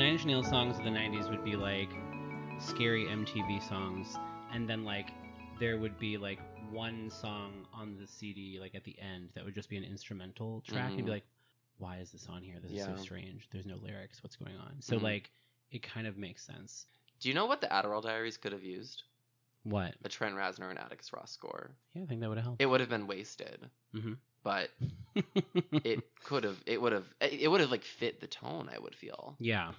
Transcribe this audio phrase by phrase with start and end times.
[0.00, 1.90] Nine Inch Nails songs of the '90s would be like
[2.58, 4.16] scary MTV songs,
[4.50, 5.10] and then like
[5.58, 6.38] there would be like
[6.72, 10.62] one song on the CD, like at the end, that would just be an instrumental
[10.62, 10.88] track.
[10.88, 11.14] and You'd be Mhm.
[11.16, 11.26] like,
[11.76, 12.58] "Why is this on here?
[12.60, 13.48] This is so strange.
[13.50, 14.22] There's no lyrics.
[14.22, 15.02] What's going on?" So Mhm.
[15.02, 15.30] like,
[15.70, 16.86] it kind of makes sense.
[17.18, 19.02] Do you know what the Adderall Diaries could have used?
[19.64, 19.96] What?
[20.02, 21.76] A Trent Reznor and Atticus Ross score.
[21.92, 22.62] Yeah, I think that would have helped.
[22.62, 24.16] It would have been wasted, Mhm.
[24.42, 24.70] but
[25.84, 26.62] it could have.
[26.64, 27.12] It would have.
[27.20, 28.70] It would have like fit the tone.
[28.74, 29.36] I would feel.
[29.38, 29.74] yeah.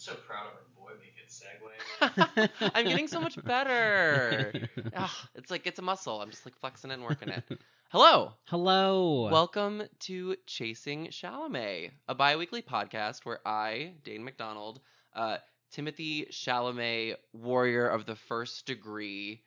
[0.00, 2.70] I'm so proud of our boy making segue.
[2.74, 4.50] I'm getting so much better.
[4.96, 6.22] Ah, it's like it's a muscle.
[6.22, 7.44] I'm just like flexing it and working it.
[7.90, 8.32] Hello.
[8.44, 9.28] Hello.
[9.30, 14.80] Welcome to Chasing Chalamet, a bi-weekly podcast where I, Dane McDonald,
[15.14, 15.36] uh,
[15.70, 19.42] Timothy Chalamet, warrior of the first degree,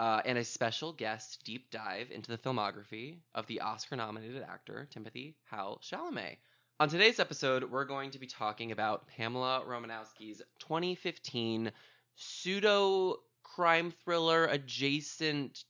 [0.00, 5.36] uh, and a special guest deep dive into the filmography of the Oscar-nominated actor Timothy
[5.44, 6.38] Hal Chalamet.
[6.82, 11.70] On today's episode, we're going to be talking about Pamela Romanowsky's 2015
[12.16, 15.62] pseudo crime thriller adjacent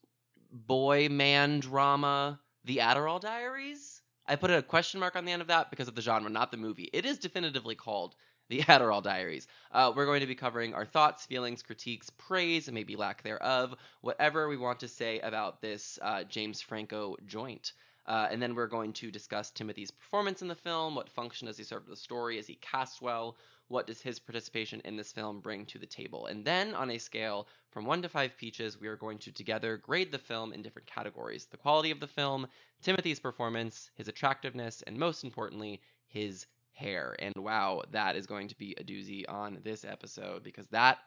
[0.50, 4.00] boy man drama, The Adderall Diaries.
[4.26, 6.50] I put a question mark on the end of that because of the genre, not
[6.50, 6.88] the movie.
[6.94, 8.14] It is definitively called
[8.48, 9.48] The Adderall Diaries.
[9.70, 13.74] Uh, we're going to be covering our thoughts, feelings, critiques, praise, and maybe lack thereof,
[14.00, 17.74] whatever we want to say about this uh, James Franco joint.
[18.06, 20.94] Uh, and then we're going to discuss Timothy's performance in the film.
[20.94, 22.38] What function does he serve to the story?
[22.38, 23.36] Is he cast well?
[23.68, 26.26] What does his participation in this film bring to the table?
[26.26, 29.76] And then, on a scale from one to five peaches, we are going to together
[29.76, 32.46] grade the film in different categories the quality of the film,
[32.82, 37.14] Timothy's performance, his attractiveness, and most importantly, his hair.
[37.18, 40.98] And wow, that is going to be a doozy on this episode because that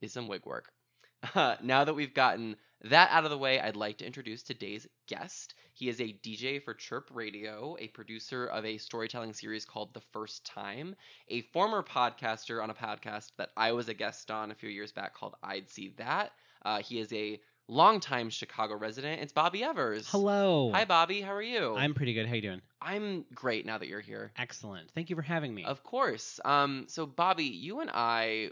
[0.00, 0.72] is some wig work.
[1.62, 5.54] now that we've gotten that out of the way, I'd like to introduce today's guest.
[5.72, 10.02] He is a DJ for Chirp Radio, a producer of a storytelling series called The
[10.12, 10.94] First Time,
[11.28, 14.92] a former podcaster on a podcast that I was a guest on a few years
[14.92, 16.32] back called I'd See That.
[16.64, 19.22] Uh, he is a longtime Chicago resident.
[19.22, 20.08] It's Bobby Evers.
[20.10, 20.70] Hello.
[20.72, 21.20] Hi, Bobby.
[21.20, 21.74] How are you?
[21.74, 22.26] I'm pretty good.
[22.26, 22.60] How you doing?
[22.80, 24.32] I'm great now that you're here.
[24.36, 24.90] Excellent.
[24.94, 25.64] Thank you for having me.
[25.64, 26.38] Of course.
[26.44, 28.50] Um, so Bobby, you and I,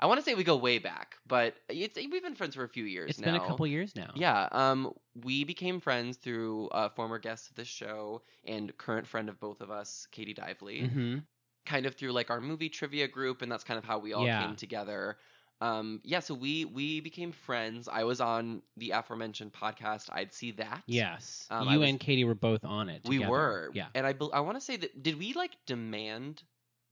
[0.00, 2.68] I want to say we go way back, but it's we've been friends for a
[2.68, 3.26] few years It's now.
[3.26, 4.10] been a couple years now.
[4.14, 4.48] Yeah.
[4.50, 4.92] Um,
[5.24, 9.60] we became friends through a former guest of this show and current friend of both
[9.60, 10.90] of us, Katie Dively.
[10.90, 11.18] hmm
[11.66, 14.24] Kind of through like our movie trivia group, and that's kind of how we all
[14.24, 14.44] Yeah.
[14.46, 15.18] came together.
[15.60, 16.20] Um, yeah.
[16.20, 17.86] So we we became friends.
[17.86, 20.08] I was on the aforementioned podcast.
[20.10, 20.82] I'd see that.
[20.86, 21.46] Yes.
[21.50, 23.02] Um, you was- and Katie were both on it.
[23.06, 23.70] We were.
[23.74, 23.88] Yeah.
[23.94, 26.42] And I I want to say that did we like demand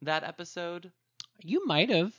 [0.03, 0.93] that episode?
[1.43, 2.13] You might have,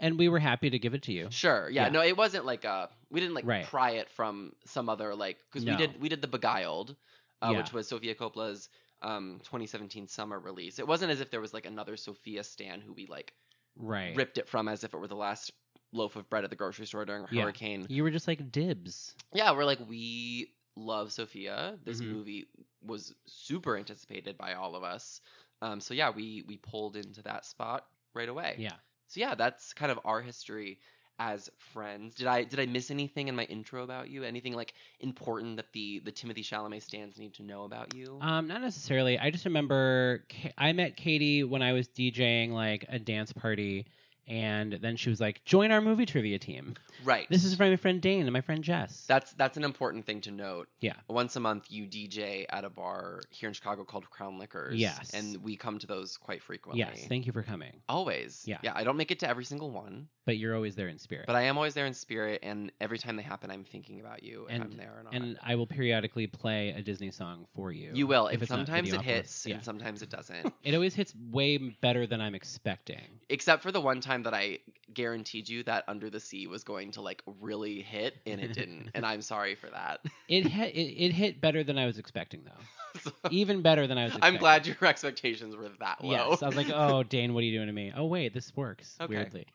[0.00, 1.28] and we were happy to give it to you.
[1.30, 1.70] Sure.
[1.70, 1.84] Yeah.
[1.84, 1.88] Yeah.
[1.90, 3.64] No, it wasn't like uh we didn't like Right.
[3.64, 6.96] pry it from some other like because we did we did the Beguiled,
[7.42, 7.58] uh, Yeah.
[7.58, 8.68] which was Sofia Coppola's
[9.02, 10.78] um 2017 summer release.
[10.78, 13.32] It wasn't as if there was like another Sofia Stan who we like
[13.76, 14.16] Right.
[14.16, 15.52] ripped it from as if it were the last
[15.92, 17.42] loaf of bread at the grocery store during a Yeah.
[17.42, 17.86] hurricane.
[17.88, 19.14] You were just like dibs.
[19.32, 21.78] Yeah, we're like we love Sofia.
[21.84, 22.12] This Mhm.
[22.12, 22.46] movie
[22.82, 25.20] was super anticipated by all of us.
[25.62, 28.56] Um, so yeah, we we pulled into that spot right away.
[28.58, 28.76] Yeah.
[29.10, 30.78] So yeah, that's kind of our history
[31.18, 32.14] as friends.
[32.14, 34.22] Did I did I miss anything in my intro about you?
[34.22, 38.18] Anything like important that the the Timothy Chalamet stands need to know about you?
[38.20, 39.18] Um, not necessarily.
[39.18, 40.24] I just remember
[40.56, 43.86] I met Katie when I was DJing like a dance party,
[44.28, 47.26] and then she was like, "Join our movie trivia team." right.
[47.30, 49.04] This is from my friend Dane and my friend Jess.
[49.06, 50.68] that's that's an important thing to note.
[50.80, 50.94] Yeah.
[51.08, 54.78] Once a month, you DJ at a bar here in Chicago called Crown Liquors.
[54.78, 55.12] Yes.
[55.14, 56.80] And we come to those quite frequently.
[56.80, 57.06] yes.
[57.08, 57.80] Thank you for coming.
[57.88, 58.42] Always.
[58.46, 58.58] Yeah.
[58.62, 58.72] Yeah.
[58.74, 61.26] I don't make it to every single one, But you're always there in spirit.
[61.26, 64.22] but I am always there in spirit, and every time they happen, I'm thinking about
[64.22, 65.14] you if And- I'm there or not.
[65.14, 67.90] and I will periodically play a Disney song for you.
[67.94, 68.26] you will.
[68.28, 69.54] if and sometimes it hits, Yeah.
[69.56, 70.52] and sometimes it doesn't.
[70.62, 73.20] It always hits way better than I'm expecting.
[73.28, 74.58] Except for the one time that I
[74.92, 78.90] guaranteed you that Under the Sea was going to like really hit, and it didn't,
[78.94, 80.00] and I'm sorry for that.
[80.28, 80.74] It hit.
[80.74, 82.50] It, it hit better than I was expecting, though.
[83.02, 84.12] So, Even better than I was.
[84.14, 84.34] expecting.
[84.34, 86.10] I'm glad your expectations were that low.
[86.10, 88.54] Yes, I was like, "Oh, Dane, what are you doing to me?" Oh, wait, this
[88.56, 89.14] works Okay.
[89.14, 89.46] weirdly.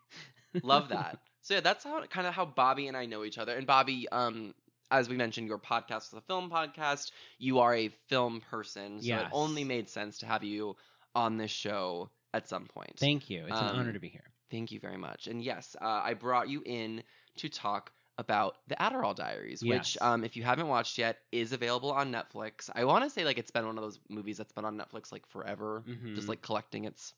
[0.63, 1.19] Love that.
[1.41, 3.55] So yeah, that's how kind of how Bobby and I know each other.
[3.55, 4.53] And Bobby, um,
[4.89, 7.11] as we mentioned, your podcast is a film podcast.
[7.37, 9.23] You are a film person, so Yes.
[9.23, 10.75] it only made sense to have you
[11.13, 12.93] on this show at some point.
[12.97, 13.43] Thank you.
[13.47, 14.31] It's an Um, honor to be here.
[14.49, 15.27] Thank you very much.
[15.27, 17.03] And yes, uh, I brought you in
[17.37, 21.91] to talk about the Adderall Diaries, which, um, if you haven't watched yet, is available
[21.91, 22.69] on Netflix.
[22.73, 25.11] I want to say like it's been one of those movies that's been on Netflix
[25.11, 26.29] like forever, just Mhm.
[26.29, 27.13] like collecting its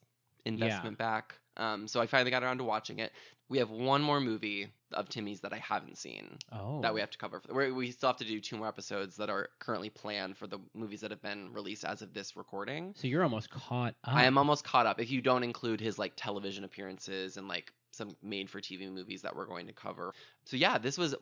[0.45, 1.39] investment back.
[1.57, 3.11] Um, so I finally got around to watching it.
[3.49, 7.09] We have one more movie of Timmy's that I haven't seen Oh, that we have
[7.11, 7.39] to cover.
[7.39, 10.47] For, we we still have to do two more episodes that are currently planned for
[10.47, 12.93] the movies that have been released as of this recording.
[12.97, 14.15] So you're almost caught up.
[14.15, 17.71] I am almost caught up if you don't include his like television appearances and like
[17.91, 20.13] some made for TV movies that we're going to cover.
[20.45, 21.15] So yeah, this was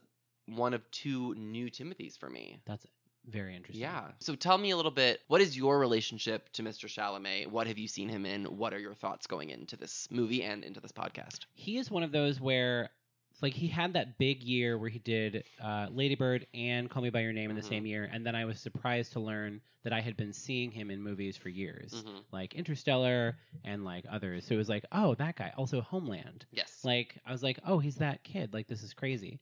[0.47, 2.59] one of two new Timothys for me.
[2.65, 2.85] That's
[3.29, 3.81] very interesting.
[3.81, 4.11] Yeah.
[4.19, 6.85] So tell me a little bit, what is your relationship to Mr.
[6.87, 7.47] Chalamet?
[7.47, 8.45] What have you seen him in?
[8.57, 11.45] What are your thoughts going into this movie and into this podcast?
[11.53, 12.89] he is one of those where
[13.41, 17.19] like he had that big year where he did uh, Ladybird and Call Me by
[17.19, 17.67] Your Name in the Mhm.
[17.69, 20.89] same year, and then I was surprised to learn that I had been seeing him
[20.89, 22.23] in movies for years, Mhm.
[22.31, 24.45] like Interstellar and like others.
[24.45, 25.51] So it was like, oh, that guy.
[25.57, 26.45] Also Homeland.
[26.51, 26.79] Yes.
[26.85, 28.53] Like I was like, oh, he's that kid.
[28.53, 29.41] Like this is crazy.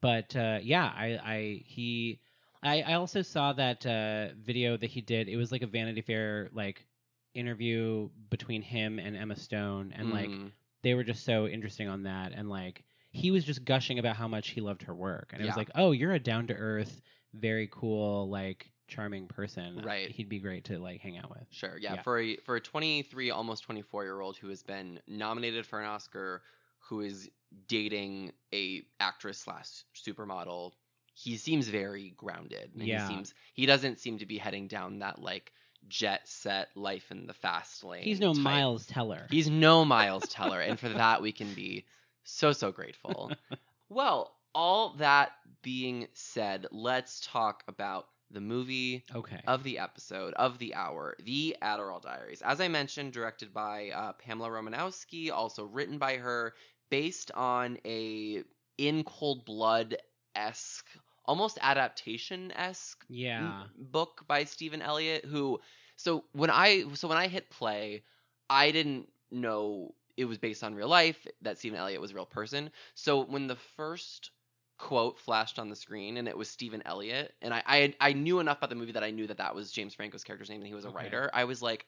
[0.00, 2.20] But uh, yeah, I, I he,
[2.62, 5.28] I, I also saw that uh, video that he did.
[5.28, 6.86] It was like a Vanity Fair like
[7.34, 10.52] interview between him and Emma Stone, and like Mhm.
[10.82, 14.28] they were just so interesting on that and like he was just gushing about how
[14.28, 17.00] much he loved her work and it was like oh you're a down to earth
[17.34, 20.10] very cool like charming person Right.
[20.10, 21.76] he'd be great to like hang out with Sure.
[21.78, 21.94] Yeah.
[21.94, 22.02] Yeah.
[22.02, 25.86] For a for a 23, almost 24 year old who has been nominated for an
[25.86, 26.42] Oscar,
[26.78, 27.30] who is
[27.66, 30.72] dating a actress slash supermodel,
[31.18, 32.70] he seems very grounded.
[32.74, 33.06] And Yeah.
[33.06, 35.52] He seems he doesn't seem to be heading down that like
[35.88, 38.02] jet set life in the fast lane.
[38.02, 38.42] he's no type.
[38.42, 41.86] miles teller He's no Miles Teller, and for that we can be
[42.24, 43.32] so so grateful.
[43.88, 45.32] well, all that
[45.62, 51.56] being said, let's talk about the movie okay of the episode of the hour, The
[51.62, 52.42] Adderall Diaries.
[52.42, 56.54] As I mentioned, directed by uh, Pamela Romanowsky, also written by her,
[56.90, 58.42] based on a
[58.76, 59.96] In Cold Blood
[60.34, 60.86] esque,
[61.28, 65.24] almost adaptation esque yeah book by Stephen Elliott.
[65.24, 65.60] Who,
[65.96, 68.02] so when I so when I hit play,
[68.50, 71.26] I didn't know it was based on real life.
[71.42, 72.70] That Stephen Elliott was a real person.
[72.94, 74.32] So when the first
[74.78, 78.40] quote flashed on the screen and it was Stephen Elliott, and I I, I knew
[78.40, 80.68] enough about the movie that I knew that that was James Franco's character's name and
[80.68, 80.96] he was a Okay.
[80.96, 81.30] writer.
[81.32, 81.86] I was like.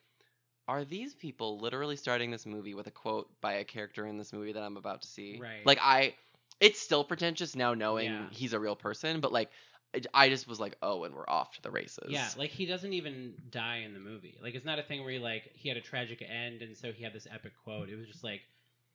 [0.69, 4.32] Are these people literally starting this movie with a quote by a character in this
[4.32, 5.40] movie that I'm about to see?
[5.40, 5.66] Right.
[5.66, 6.14] Like I,
[6.61, 8.27] it's still pretentious now knowing Yeah.
[8.31, 9.51] he's a real person, but like
[9.93, 12.07] I- I just was like, oh, and we're off to the races.
[12.11, 15.12] yeah like he doesn't even die in the movie like it's not a thing where
[15.12, 17.97] he like he had a tragic end and so he had this epic quote it
[17.97, 18.41] was just like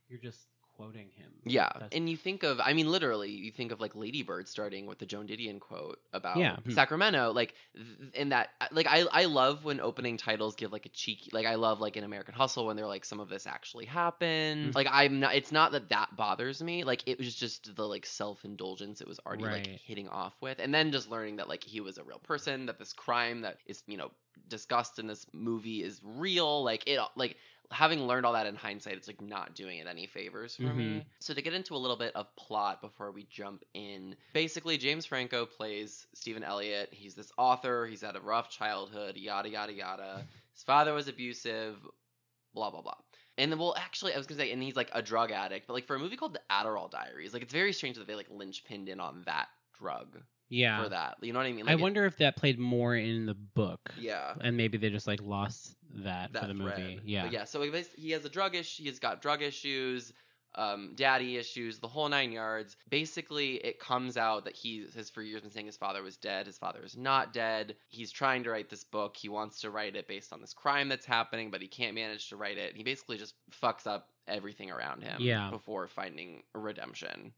[0.08, 0.40] you're just
[0.76, 3.96] quoting him Yeah, That's- and you think of, I mean, literally, you think of like
[3.96, 6.58] Lady Bird starting with the Joan Didion quote about Yeah.
[6.58, 6.72] Hmm.
[6.72, 7.54] Sacramento, like,
[8.14, 11.56] in that, like, I I love when opening titles give like a cheeky, like, I
[11.56, 14.72] love like in American Hustle when they're like, some of this actually happened.
[14.72, 14.76] Mhm.
[14.76, 16.84] Like, I'm not, it's not that that bothers me.
[16.84, 20.60] Like, it was just the like self indulgence it was already like hitting off with,
[20.60, 23.58] and then just learning that like he was a real person, that this crime that
[23.66, 24.12] is you know
[24.48, 26.64] discussed in this movie is real.
[26.64, 27.38] Like it, like
[27.72, 31.00] having learned all that in hindsight, it's like not doing it any favors for me.
[31.00, 31.06] Mhm.
[31.20, 35.06] So to get into a little bit of plot before we jump in, basically James
[35.06, 36.94] Franco plays Stephen Elliott.
[36.94, 37.86] He's this author.
[37.88, 39.18] He's had a rough childhood.
[39.18, 40.28] Yada yada yada.
[40.54, 41.78] His father was abusive.
[42.54, 42.98] Blah blah blah.
[43.38, 45.74] And then, well, actually, I was gonna say, and he's like a drug addict, but
[45.74, 48.30] like for a movie called The Adderall Diaries, like it's very strange that they like
[48.30, 50.18] linchpinned in on that drug
[50.50, 51.16] yeah for that.
[51.22, 51.68] You know what I mean?
[51.68, 54.34] i Like, it- wonder if that played more in the book yeah.
[54.42, 57.44] and maybe they just like lost that, that for the movie yeah But yeah.
[57.46, 57.62] So
[57.96, 58.84] he has a drug issue.
[58.84, 60.14] He's got drug issues,
[60.56, 62.78] um, daddy issues, the whole nine yards.
[62.90, 66.46] Basically, it comes out that he has for years been saying his father was dead.
[66.46, 67.76] His father is not dead.
[67.88, 69.18] He's trying to write this book.
[69.18, 72.30] He wants to write it based on this crime that's happening, but he can't manage
[72.30, 72.76] to write it.
[72.76, 75.18] He basically just fucks up everything around him.
[75.20, 75.50] Yeah.
[75.50, 77.34] Before finding redemption.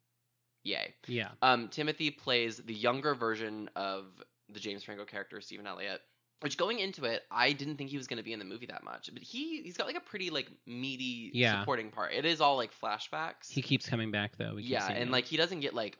[0.67, 0.93] Yay.
[1.07, 4.05] yeah Um, Timothy plays the younger version of
[4.49, 6.01] the James Franco character Stephen Elliott.
[6.41, 8.67] Which going into it, I didn't think he was going to be in the movie
[8.67, 11.61] that much, but he he's got like a pretty like meaty Yeah.
[11.61, 12.13] supporting part.
[12.13, 13.49] It is all like flashbacks.
[13.49, 14.53] He keeps coming back though.
[14.55, 15.09] We yeah, and him.
[15.11, 15.97] like he doesn't get like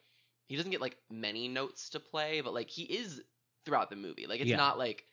[0.47, 3.21] he doesn't get like many notes to play, but like he is
[3.65, 4.27] throughout the movie.
[4.27, 4.57] Like it's Yeah.
[4.57, 5.05] not like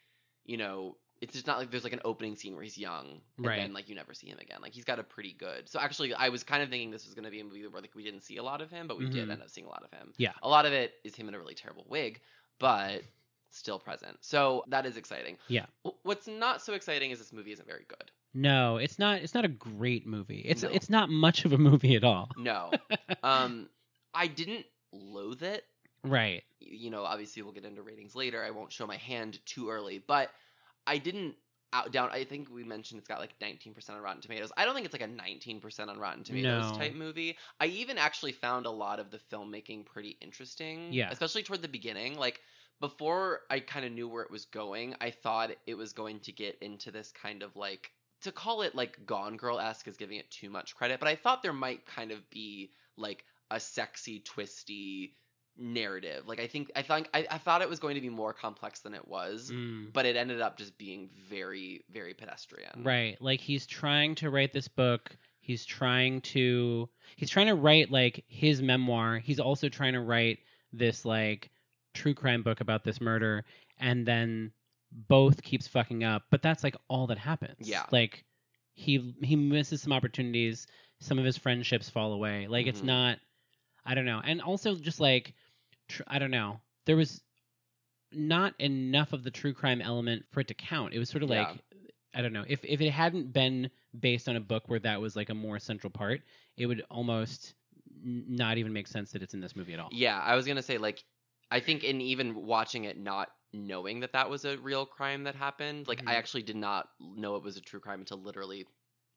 [0.45, 3.47] you know it's just not like there's like an opening scene where he's young and
[3.47, 3.61] Right.
[3.61, 4.59] then like you never see him again.
[4.63, 5.69] Like he's got a pretty good.
[5.69, 7.81] So actually, I was kind of thinking this was going to be a movie where
[7.81, 9.33] like we didn't see a lot of him, but we did Mhm.
[9.33, 10.13] end up seeing a lot of him.
[10.17, 10.33] Yeah.
[10.43, 12.21] a lot of it is him in a really terrible wig,
[12.59, 13.03] but
[13.51, 14.17] still present.
[14.21, 15.39] So that is exciting.
[15.49, 15.67] Yeah.
[16.03, 18.11] What's not so exciting is this movie isn't very good.
[18.37, 19.23] no, it's not.
[19.23, 20.41] It's not a great movie.
[20.45, 20.69] It's No.
[20.71, 22.31] it's not much of a movie at all.
[22.37, 22.73] No,
[23.23, 23.69] um,
[24.13, 25.65] I didn't loathe it.
[26.03, 26.43] Right.
[26.61, 28.43] you know, obviously we'll get into ratings later.
[28.45, 30.31] I won't show my hand too early, but
[30.87, 31.35] I didn't
[31.73, 32.11] out down.
[32.13, 34.53] I think we mentioned it's got like 19% on Rotten Tomatoes.
[34.57, 36.79] I don't think it's like a 19% on Rotten Tomatoes No.
[36.79, 37.37] type movie.
[37.59, 40.93] I even actually found a lot of the filmmaking pretty interesting.
[40.93, 41.11] Yeah.
[41.11, 42.17] especially toward the beginning.
[42.17, 42.41] Like
[42.81, 46.33] before I kind of knew where it was going, I thought it was going to
[46.33, 47.91] get into this kind of like
[48.23, 51.17] to call it like Gone Girl esque is giving it too much credit, but I
[51.17, 55.15] thought there might kind of be like a sexy, twisty
[55.57, 56.27] narrative.
[56.27, 58.81] Like I think I thought I, I thought it was going to be more complex
[58.81, 59.93] than it was, Mm.
[59.93, 62.83] but it ended up just being very, very pedestrian.
[62.83, 63.21] Right.
[63.21, 65.17] Like he's trying to write this book.
[65.41, 69.19] He's trying to he's trying to write like his memoir.
[69.19, 70.39] He's also trying to write
[70.73, 71.51] this like
[71.95, 73.45] true crime book about this murder
[73.79, 74.51] and then
[75.09, 77.69] both keeps fucking up, but that's like all that happens.
[77.69, 77.85] Yeah.
[77.93, 78.25] Like
[78.75, 80.67] he he misses some opportunities,
[81.01, 82.47] some of his friendships fall away.
[82.49, 82.87] Like it's Mhm.
[82.87, 83.19] not
[83.87, 84.23] I don't know.
[84.25, 85.35] And also just like
[85.89, 86.61] tr- I don't know.
[86.87, 87.23] There was
[88.13, 90.95] not enough of the true crime element for it to count.
[90.95, 91.55] It was sort of like Yeah.
[92.17, 92.45] I don't know.
[92.47, 95.59] If if it hadn't been based on a book where that was like a more
[95.59, 96.23] central part,
[96.57, 97.55] it would almost
[98.05, 99.89] n- not even make sense that it's in this movie at all.
[99.93, 101.05] Yeah, I was gonna say like
[101.51, 105.35] I think in even watching it not knowing that that was a real crime that
[105.35, 106.19] happened, like I Mhm.
[106.19, 108.67] actually did not know it was a true crime until literally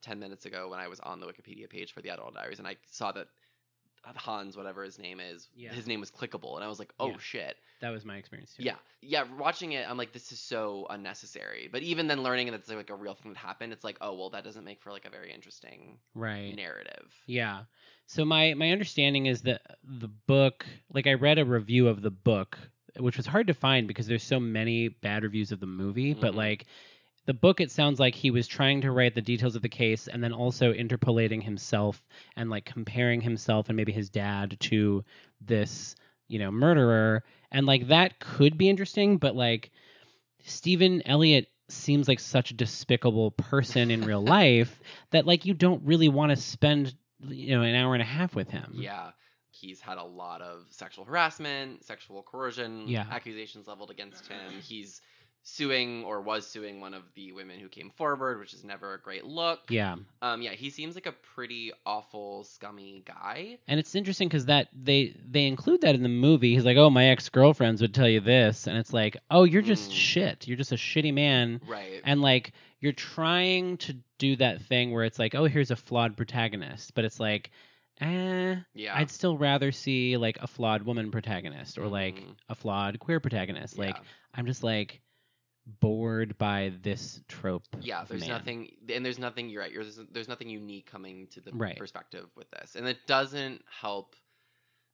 [0.01, 2.67] ten minutes ago when I was on the Wikipedia page for the Adult Diaries and
[2.67, 3.27] I saw that
[4.15, 5.73] Hans, whatever his name is, Yeah.
[5.73, 7.17] his name was clickable, and I was like, oh Yeah.
[7.19, 7.57] shit.
[7.81, 8.63] That was my experience too.
[8.63, 9.23] Yeah, yeah.
[9.37, 11.67] Watching it, I'm like, this is so unnecessary.
[11.71, 14.13] But even then, learning that it's like a real thing that happened, it's like, oh
[14.15, 16.55] well, that doesn't make for like a very interesting Right.
[16.55, 17.13] narrative.
[17.25, 17.63] Yeah.
[18.05, 22.11] So my my understanding is that the book, like I read a review of the
[22.11, 22.57] book,
[22.97, 26.33] which was hard to find because there's so many bad reviews of the movie, but
[26.33, 26.37] Mhm.
[26.37, 26.65] like
[27.27, 30.07] the book it sounds like he was trying to write the details of the case
[30.07, 32.03] and then also interpolating himself
[32.35, 35.03] and like comparing himself and maybe his dad to
[35.41, 35.95] this,
[36.27, 39.71] you know, murderer and like that could be interesting, but like
[40.43, 44.81] Stephen Elliott seems like such a despicable person in real life
[45.11, 48.35] that like you don't really want to spend you know an hour and a half
[48.35, 48.71] with him.
[48.73, 49.11] Yeah.
[49.51, 53.05] He's had a lot of sexual harassment, sexual coercion Yeah.
[53.11, 54.37] accusations leveled against him.
[54.61, 55.01] He's
[55.49, 58.99] suing or was suing one of the women who came forward, which is never a
[58.99, 59.61] great look.
[59.69, 59.95] Yeah.
[60.21, 63.57] Um yeah, he seems like a pretty awful, scummy guy.
[63.65, 66.53] And it's interesting because that they they include that in the movie.
[66.53, 69.61] He's like, "Oh, my ex girlfriends would tell you this," and it's like, "Oh, you're
[69.61, 69.93] just Mm.
[69.95, 70.47] shit.
[70.49, 72.01] You're just a shitty man." Right.
[72.03, 72.51] And like
[72.81, 77.05] you're trying to do that thing where it's like, "Oh, here's a flawed protagonist," but
[77.05, 77.51] it's like,
[78.01, 78.55] eh.
[78.73, 78.95] yeah.
[78.97, 82.35] I'd still rather see like a flawed woman protagonist or like Mhm.
[82.49, 83.77] a flawed queer protagonist.
[83.77, 84.03] Like Yeah.
[84.35, 84.99] I'm just like
[85.81, 87.63] bored by this trope.
[87.81, 88.29] yeah there's man.
[88.29, 91.77] nothing and there's nothing you're right there's, there's nothing unique coming to the Right.
[91.77, 94.15] perspective with this and it doesn't help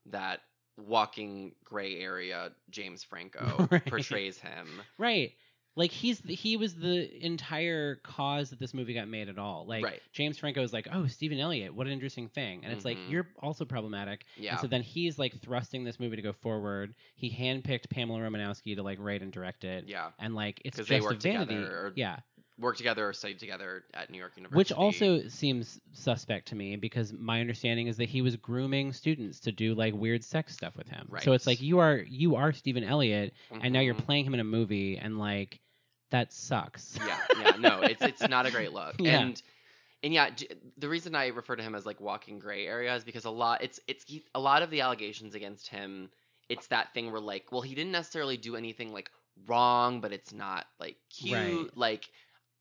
[0.07, 0.39] that
[0.77, 3.85] walking gray area james franco Right.
[3.85, 5.33] portrays him Right.
[5.75, 9.65] Like he's he was the entire cause that this movie got made at all.
[9.67, 10.01] Like Right.
[10.11, 13.09] James Franco is like, "Oh, Stephen Elliott, what an interesting thing." And it's like Mhm.
[13.09, 14.25] you're also problematic.
[14.37, 16.93] yeah And so then he's like thrusting this movie to go forward.
[17.15, 19.85] He handpicked Pamela Romanowsky to like write and direct it.
[19.87, 21.55] yeah And like it's just they a vanity.
[21.55, 22.19] together or- yeah.
[22.59, 26.75] Worked together or studied together at new york university Which also seems suspect to me
[26.75, 30.75] because my understanding is that he was grooming students to do like weird sex stuff
[30.77, 31.07] with him.
[31.09, 31.23] Right.
[31.23, 34.05] So it's like you are you are Stephen Elliott and now you're Mhm.
[34.05, 35.59] playing him in a movie and like
[36.11, 36.97] that sucks.
[37.07, 39.19] yeah yeah no it's it's not a great look Yeah.
[39.21, 39.41] and
[40.03, 40.29] and yeah
[40.77, 43.63] the reason i refer to him as like walking gray area is because a lot
[43.63, 46.11] it's it's he, a lot of the allegations against him
[46.49, 49.09] it's that thing where like well he didn't necessarily do anything like
[49.47, 51.67] wrong but it's not like cute Right.
[51.77, 52.09] like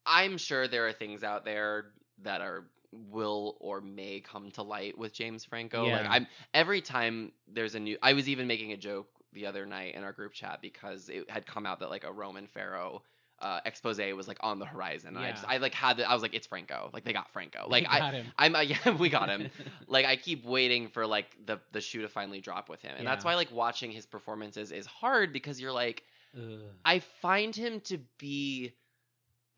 [0.06, 1.86] i'm sure there are things out there
[2.22, 2.66] that are
[3.10, 7.80] will or may come to light with james franco like i'm every time there's a
[7.80, 11.08] new i was even making a joke the other night in our group chat because
[11.08, 13.02] it had come out that like a Ronan Farrow
[13.40, 15.16] uh, expose was like on the horizon.
[15.16, 16.90] And I, just, I like had the, I was like, it's Franco.
[16.92, 17.66] Like they got Franco.
[17.68, 18.26] Like They I, him.
[18.38, 19.50] I'm, uh, yeah, we got him.
[19.88, 23.06] like I keep waiting for like the the shoe to finally drop with him, and
[23.06, 26.04] that's why like watching his performances is hard because you're like,
[26.36, 26.60] Ugh.
[26.84, 28.74] I find him to be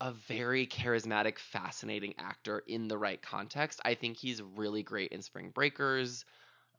[0.01, 3.79] a very charismatic, fascinating actor in the right context.
[3.85, 6.25] I think he's really great in Spring Breakers.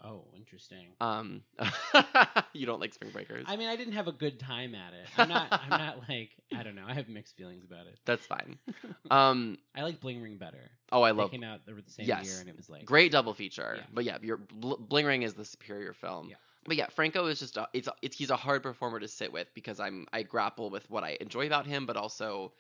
[0.05, 0.89] Oh, interesting.
[1.01, 1.41] Um,
[2.53, 3.47] you don't like Spring Breakers?
[3.49, 5.07] I mean, I didn't have a good time at it.
[5.17, 5.49] I'm not.
[5.51, 6.31] I'm not like.
[6.55, 6.85] I don't know.
[6.87, 7.99] I have mixed feelings about it.
[8.05, 8.59] That's fine.
[9.11, 10.69] Um, I like Bling Ring better.
[10.91, 12.27] oh, I They love came out the the same Yes.
[12.27, 13.75] year, and it was like great double feature.
[13.77, 13.85] Yeah.
[13.95, 16.29] But yeah, your Bling Ring is the superior film.
[16.29, 16.37] Yeah.
[16.67, 19.47] But yeah, Franco is just a, it's, it's he's a hard performer to sit with
[19.55, 22.53] because I'm I grapple with what I enjoy about him, but also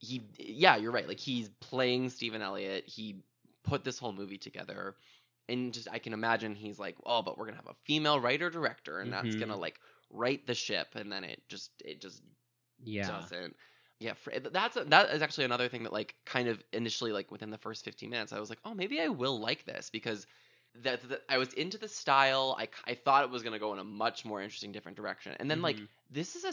[0.00, 2.88] he yeah you're right like he's playing Stephen Elliott.
[2.88, 3.24] He
[3.64, 4.96] put this whole movie together,
[5.48, 8.50] and just I can imagine he's like oh but we're gonna have a female writer
[8.50, 9.36] director and that's Mhm.
[9.36, 9.80] gonna like
[10.10, 12.22] right the ship, and then it just it just
[12.82, 13.30] Yeah.
[13.30, 13.56] doesn't.
[14.00, 14.14] Yeah,
[14.52, 17.84] that's that is actually another thing that like kind of initially like within the first
[17.84, 20.26] 15 minutes I was like, "Oh, maybe I will like this because
[20.74, 22.56] that, that I was into the style.
[22.58, 25.36] I I thought it was going to go in a much more interesting different direction.
[25.38, 25.88] And then like Mhm.
[26.08, 26.52] this is a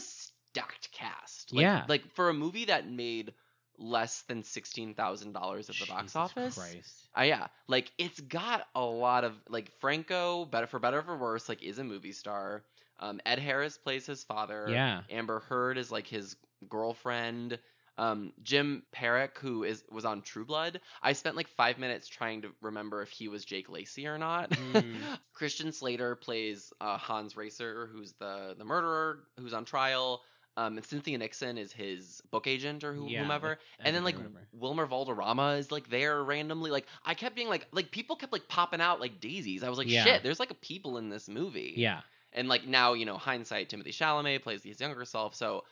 [0.52, 1.52] stacked cast.
[1.52, 1.84] Like, Yeah.
[1.88, 3.32] Like for a movie that made
[3.78, 6.56] less than sixteen thousand dollars at the box office.
[6.56, 7.08] Christ.
[7.16, 11.16] Uh, yeah, like it's got a lot of like Franco, better for better or for
[11.16, 12.64] worse, like is a movie star.
[13.00, 14.66] Um, Ed Harris plays his father.
[14.68, 15.02] Yeah.
[15.10, 16.34] Amber Heard is like his
[16.68, 17.58] girlfriend.
[17.96, 22.42] Um, Jim Parrack, who is was on True Blood, I spent like five minutes trying
[22.42, 24.50] to remember if he was Jake Lacy or not.
[24.50, 24.94] Mm.
[25.34, 30.22] Christian Slater plays uh, Hans Reiser, who's the the murderer who's on trial.
[30.58, 33.58] Um, and Cynthia Nixon is his book agent or who, Yeah, whomever.
[33.78, 34.40] and then like remember.
[34.52, 36.70] Wilmer Valderrama is like there randomly.
[36.72, 39.62] Like I kept being like like people kept like popping out like daisies.
[39.62, 40.02] I was like Yeah.
[40.04, 40.22] shit.
[40.24, 41.74] There's like a people in this movie.
[41.76, 42.00] Yeah.
[42.32, 45.34] And like now you know hindsight, Timothy Chalamet plays his younger self.
[45.36, 45.62] So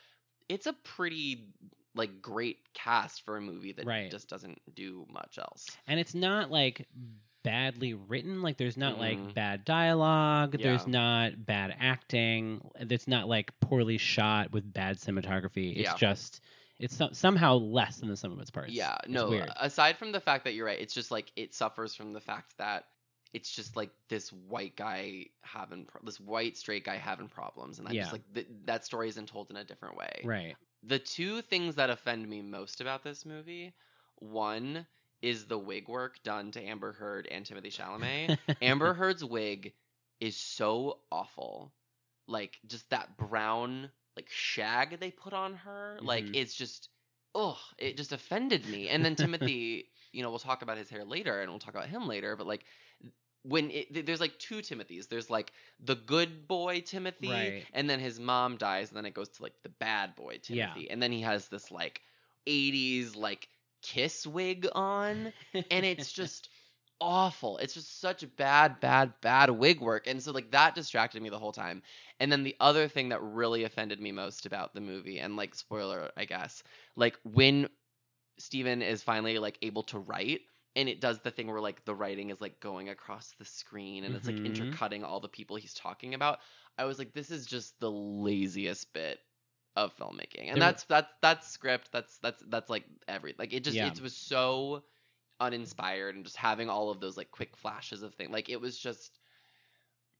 [0.48, 1.48] it's a pretty
[1.96, 4.08] like great cast for a movie that Right.
[4.10, 5.66] just doesn't do much else.
[5.88, 6.86] And it's not like
[7.46, 8.42] badly written.
[8.42, 8.98] Like there's not Mhm.
[8.98, 10.58] like bad dialogue.
[10.58, 12.60] There's not bad acting.
[12.80, 15.70] It's not like poorly shot with bad cinematography.
[15.76, 15.96] It's Yeah.
[15.96, 16.40] just
[16.78, 18.70] it's so- somehow less than the sum of its parts.
[18.72, 19.30] Yeah, It's no.
[19.30, 19.48] weird.
[19.56, 22.58] Aside from the fact that you're right, it's just like it suffers from the fact
[22.58, 22.88] that
[23.32, 27.86] it's just like this white guy having pro- this white straight guy having problems, and
[27.88, 28.00] I Yeah.
[28.02, 30.20] just like th- that story isn't told in a different way.
[30.24, 30.56] Right.
[30.82, 33.72] The two things that offend me most about this movie,
[34.16, 34.86] one
[35.22, 38.38] is the wig work done to Amber Heard and Timothy Chalamet.
[38.62, 39.72] Amber Heard's wig
[40.20, 41.72] is so awful.
[42.28, 46.36] Like just that brown like shag they put on her, like Mhm.
[46.36, 46.88] it's just
[47.34, 48.88] ugh, it just offended me.
[48.88, 51.88] And then Timothy, you know, we'll talk about his hair later and we'll talk about
[51.88, 52.64] him later, but like
[53.42, 55.08] when it, there's like two Timothys.
[55.08, 57.64] There's like the good boy Timothy, Right.
[57.74, 60.66] and then his mom dies, and then it goes to like the bad boy Yeah.
[60.72, 62.00] Timothy, and then he has this like
[62.46, 63.48] '80s like
[63.86, 65.32] kiss wig on,
[65.70, 66.48] and it's just
[67.00, 67.58] awful.
[67.58, 70.06] It's just such bad, bad, bad wig work.
[70.06, 71.82] And so like that distracted me the whole time.
[72.20, 75.54] And then the other thing that really offended me most about the movie, and like
[75.54, 76.62] spoiler, I guess,
[76.96, 77.68] like when
[78.38, 80.42] Stephen is finally like able to write
[80.74, 84.04] and it does the thing where like the writing is like going across the screen
[84.04, 84.44] and it's like Mhm.
[84.44, 86.40] intercutting all the people he's talking about.
[86.78, 89.20] I was like, this is just the laziest bit
[89.76, 90.50] of filmmaking.
[90.52, 93.86] And There that's that's that's script, that's that's that's like every like it just Yeah.
[93.86, 94.84] it was so
[95.40, 98.30] uninspired and just having all of those like quick flashes of things.
[98.32, 99.20] Like it was just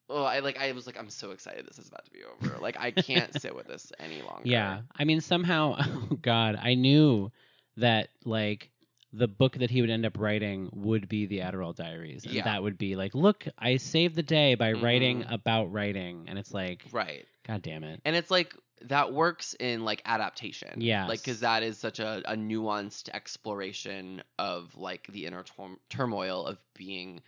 [0.09, 2.59] Oh, I like I was like I'm so excited this is about to be over.
[2.61, 4.45] Like I can't sit with this any longer.
[4.45, 4.83] Yeah.
[4.97, 7.31] I mean, somehow, oh God, I knew
[7.77, 8.71] that like
[9.13, 12.45] the book that he would end up writing would be the Adderall Diaries, and Yeah.
[12.45, 15.33] that would be like, look, I saved the day by writing Mhm.
[15.33, 17.27] about writing, and it's like, Right.
[17.47, 18.01] God damn it.
[18.05, 21.07] and it's like that works in like adaptation Yeah.
[21.07, 26.45] like because that is such a, a nuanced exploration of like the inner tor- turmoil
[26.47, 27.23] of being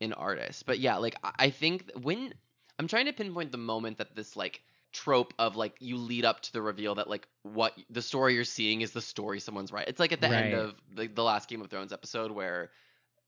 [0.00, 2.34] an artist but yeah like I, think when
[2.78, 6.40] i'm trying to pinpoint the moment that this like trope of like you lead up
[6.42, 9.86] to the reveal that like what the story you're seeing is the story someone's right
[9.88, 12.70] it's like at the end of the, the last game of thrones episode where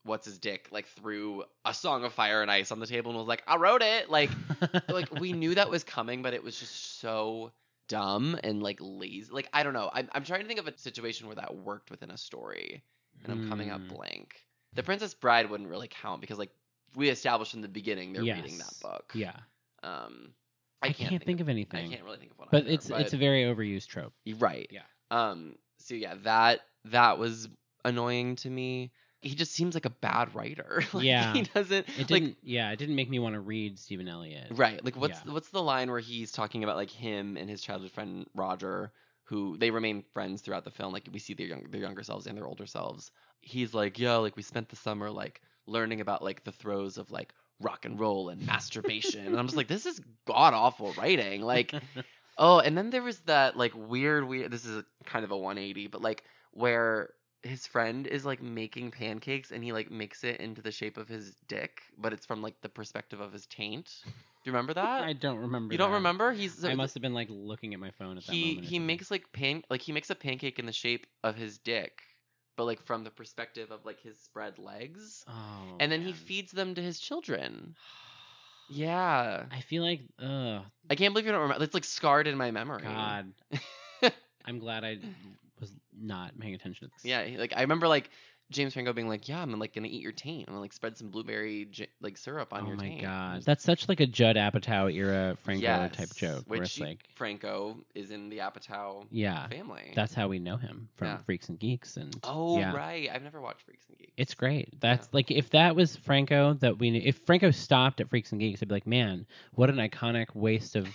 [0.05, 3.19] what's his dick like threw a song of fire and ice on the table and
[3.19, 4.31] was like i wrote it like
[4.89, 7.51] like we knew that was coming, but it was just so
[7.89, 9.31] dumb and like lazy.
[9.31, 9.91] Like I don't know.
[9.93, 12.83] I'm I'm trying to think of a situation where that worked within a story,
[13.23, 13.89] and I'm coming up Hmm.
[13.89, 14.35] blank.
[14.75, 16.51] The Princess Bride wouldn't really count because like
[16.97, 19.13] we established in the beginning they're reading that book.
[19.15, 19.37] Yeah.
[19.83, 20.33] Um,
[20.83, 21.87] I, can't, think, of I anything.
[21.87, 22.49] I can't really think of one.
[22.51, 24.13] but either, it's it's a very overused trope.
[24.39, 24.67] right.
[24.71, 24.83] Yeah.
[25.11, 25.57] Um.
[25.79, 27.49] So yeah, that that was
[27.85, 28.93] annoying to me.
[29.25, 30.83] He just seems like a bad writer.
[30.93, 31.33] like, Yeah.
[31.33, 31.87] He doesn't.
[31.99, 32.37] It didn't.
[32.43, 34.49] yeah, it didn't make me want to read Stephen Elliott.
[34.51, 34.85] Right.
[34.85, 35.33] Like what's Yeah.
[35.33, 38.93] what's the line where he's talking about like him and his childhood friend Roger,
[39.25, 40.93] who they remain friends throughout the film.
[40.93, 43.11] Like we see their young their younger selves and their older selves.
[43.41, 47.11] He's like, yo, like we spent the summer like learning about like the throes of
[47.11, 49.27] like rock and roll and masturbation.
[49.27, 51.41] and I'm just like, this is god awful writing.
[51.43, 51.73] Like
[52.37, 54.51] Oh, and then there was that like weird, weird.
[54.51, 57.11] This is kind of a 180, but like where
[57.45, 61.07] his friend is like making pancakes and he like makes it into the shape of
[61.09, 63.91] his dick, but it's from like the perspective of his taint.
[64.05, 64.11] Do
[64.45, 65.05] you remember that?
[65.05, 65.73] I don't remember.
[65.75, 65.97] you don't that.
[65.97, 66.33] remember?
[66.33, 68.67] He's I uh, must have been like looking at my phone at that he moment.
[68.67, 72.01] he makes like pan like he makes a pancake in the shape of his dick,
[72.57, 76.51] but like from the perspective of like his spread legs, Oh, and then he feeds
[76.53, 77.77] them to his children.
[78.71, 81.63] Yeah, I feel like, ugh, I can't believe you don't remember.
[81.63, 82.81] It's like scarred in my memory.
[82.83, 83.33] God.
[84.47, 84.97] I'm glad I
[85.61, 87.05] was not paying attention to this.
[87.05, 88.11] Yeah, he- like I remember like
[88.51, 90.45] James Franco being like, "Yeah, I'm like gonna eat your taint.
[90.47, 92.83] I'm gonna like spread some blueberry j- like syrup on your taint.
[92.83, 93.03] oh your my taint."
[93.39, 96.45] god, that's such like a Judd Apatow era Franco type Yes, joke.
[96.47, 99.93] Which where it's he- like, Franco is in the Apatow yeah, family.
[99.95, 101.17] that's how we know him from Yeah.
[101.19, 102.75] Freaks and Geeks, and oh yeah.
[102.77, 104.13] right, I've never watched Freaks and Geeks.
[104.19, 104.79] It's great.
[104.79, 108.41] That's like if that was Franco that we knew, if Franco stopped at Freaks and
[108.43, 110.87] Geeks, I'd be like, man, what an iconic waste of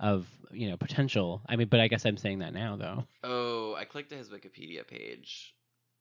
[0.00, 1.42] of you know potential.
[1.48, 3.04] I mean, but I guess I'm saying that now though.
[3.24, 3.45] oh
[3.88, 5.54] clicked to his Wikipedia page.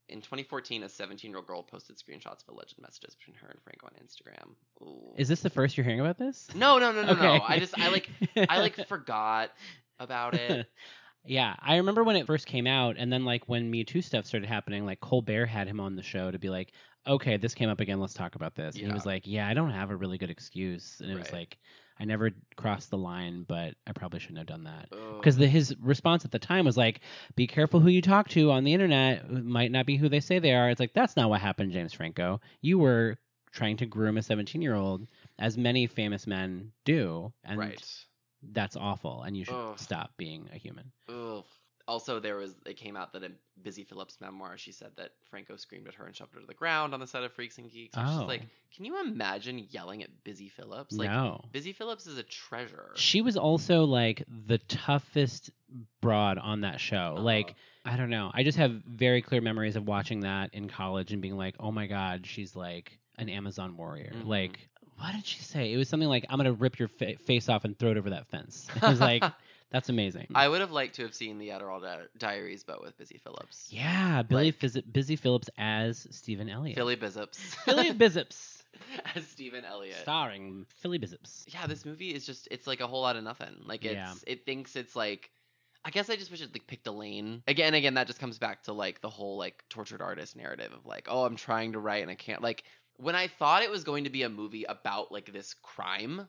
[0.07, 3.59] In 2014, a 17 year old girl posted screenshots of alleged messages between her and
[3.63, 4.53] Franco on Instagram.
[4.81, 5.13] Ooh.
[5.17, 6.47] Is this the first you're hearing about this?
[6.53, 7.23] No, no, no, no, Okay.
[7.23, 7.41] no.
[7.43, 8.09] I just, I like,
[8.49, 9.51] I like forgot
[9.99, 10.67] about it.
[11.25, 14.25] yeah, I remember when it first came out, and then like when Me Too stuff
[14.25, 16.73] started happening, like Colbert had him on the show to be like,
[17.07, 17.99] "Okay, this came up again.
[17.99, 20.29] Let's talk about this." And he was like, "Yeah, I don't have a really good
[20.29, 21.57] excuse," and it was like,
[21.99, 25.17] "I never crossed the line, but I probably shouldn't have done that." Oh.
[25.17, 27.01] Because his response at the time was like,
[27.35, 29.25] "Be careful who you talk to on the internet.
[29.25, 31.71] It might not be who they say they are." It's like that's not what happened,
[31.71, 32.41] James Franco.
[32.61, 33.17] You were
[33.51, 35.07] trying to groom a 17 year old,
[35.39, 38.05] as many famous men do, and right.
[38.51, 39.23] that's awful.
[39.23, 39.79] And you should Ugh.
[39.79, 40.91] stop being a human.
[41.09, 41.15] Ugh.
[41.87, 45.55] Also, there was it came out that in Busy Phillips' memoir, she said that Franco
[45.55, 47.69] screamed at her and shoved her to the ground on the set of Freaks and
[47.71, 47.95] Geeks.
[47.95, 48.25] And she's Oh.
[48.25, 48.41] like,
[48.75, 50.95] can you imagine yelling at Busy Phillips?
[50.95, 51.45] Like, no.
[51.51, 52.91] Busy Phillips is a treasure.
[52.95, 55.51] She was also like the toughest
[56.01, 57.13] broad on that show.
[57.15, 57.21] Uh-huh.
[57.23, 58.31] Like, I don't know.
[58.33, 61.71] I just have very clear memories of watching that in college and being like, oh
[61.71, 64.11] my God, she's like an Amazon warrior.
[64.15, 64.25] Mhm.
[64.27, 65.71] Like, what did she say?
[65.71, 67.97] It was something like, I'm going to rip your fa- face off and throw it
[67.97, 68.65] over that fence.
[68.81, 69.23] I was like,
[69.71, 70.27] that's amazing.
[70.35, 73.67] I would have liked to have seen the Adderall Di- Diaries, but with Busy Phillips.
[73.71, 76.75] yeah, Billy Like- Fizz- Busy Phillips as Stephen Elliott.
[76.77, 77.37] Philly Bizeps.
[77.37, 78.63] Philly Bizeps.
[79.15, 79.97] as Stephen Elliott.
[80.01, 81.45] Starring Philly Bizeps.
[81.53, 83.55] Yeah, this movie is just it's like a whole lot of nothing.
[83.65, 84.13] Like it's Yeah.
[84.27, 85.29] it thinks it's like
[85.83, 87.43] I guess I just wish it like picked a lane.
[87.47, 90.85] Again, again, that just comes back to like the whole like tortured artist narrative of
[90.85, 92.63] like, oh, I'm trying to write and I can't like
[92.97, 96.27] when I thought it was going to be a movie about like this crime,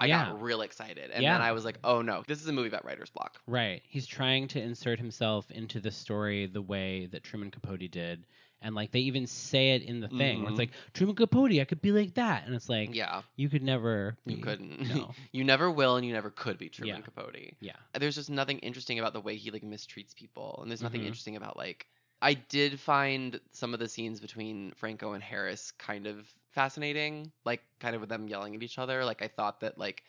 [0.00, 0.26] I Yeah.
[0.26, 1.10] got real excited.
[1.10, 1.34] And Yeah.
[1.34, 3.40] then I was like, oh no, this is a movie about writer's block.
[3.46, 3.82] Right.
[3.88, 8.24] He's trying to insert himself into the story the way that Truman Capote did.
[8.60, 10.50] And like they even say it in the thing where Mhm.
[10.50, 12.44] it's like, Truman Capote, I could be like that.
[12.46, 14.16] And it's like, Yeah, you could never.
[14.26, 14.80] you couldn't.
[14.88, 15.14] No.
[15.32, 17.02] you never will and you never could be Truman Yeah.
[17.02, 17.54] Capote.
[17.60, 17.76] Yeah.
[17.94, 21.06] there's just nothing interesting about the way he like mistreats people and there's nothing Mhm.
[21.06, 21.86] interesting about like
[22.22, 27.62] i did find some of the scenes between franco and harris kind of fascinating like
[27.80, 30.04] kind of with them yelling at each other like i thought that like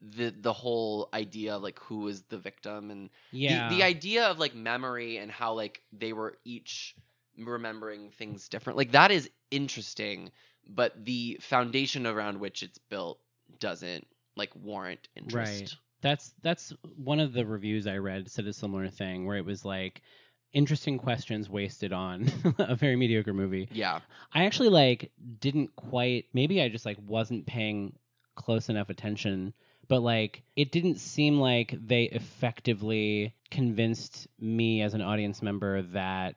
[0.00, 3.60] the the whole idea of like who is the victim and Yeah.
[3.68, 6.96] the, the idea of like memory and how like they were each
[7.38, 10.30] remembering things different like that is interesting
[10.66, 13.20] but the foundation around which it's built
[13.58, 15.78] doesn't like warrant interest Right.
[16.02, 19.64] That's that's one of the reviews I read said a similar thing where it was
[19.64, 20.02] like
[20.52, 23.68] interesting questions wasted on a very mediocre movie.
[23.72, 24.00] yeah
[24.32, 27.94] I actually like didn't quite maybe I just like wasn't paying
[28.36, 29.52] close enough attention
[29.88, 36.34] but like it didn't seem like they effectively convinced me as an audience member that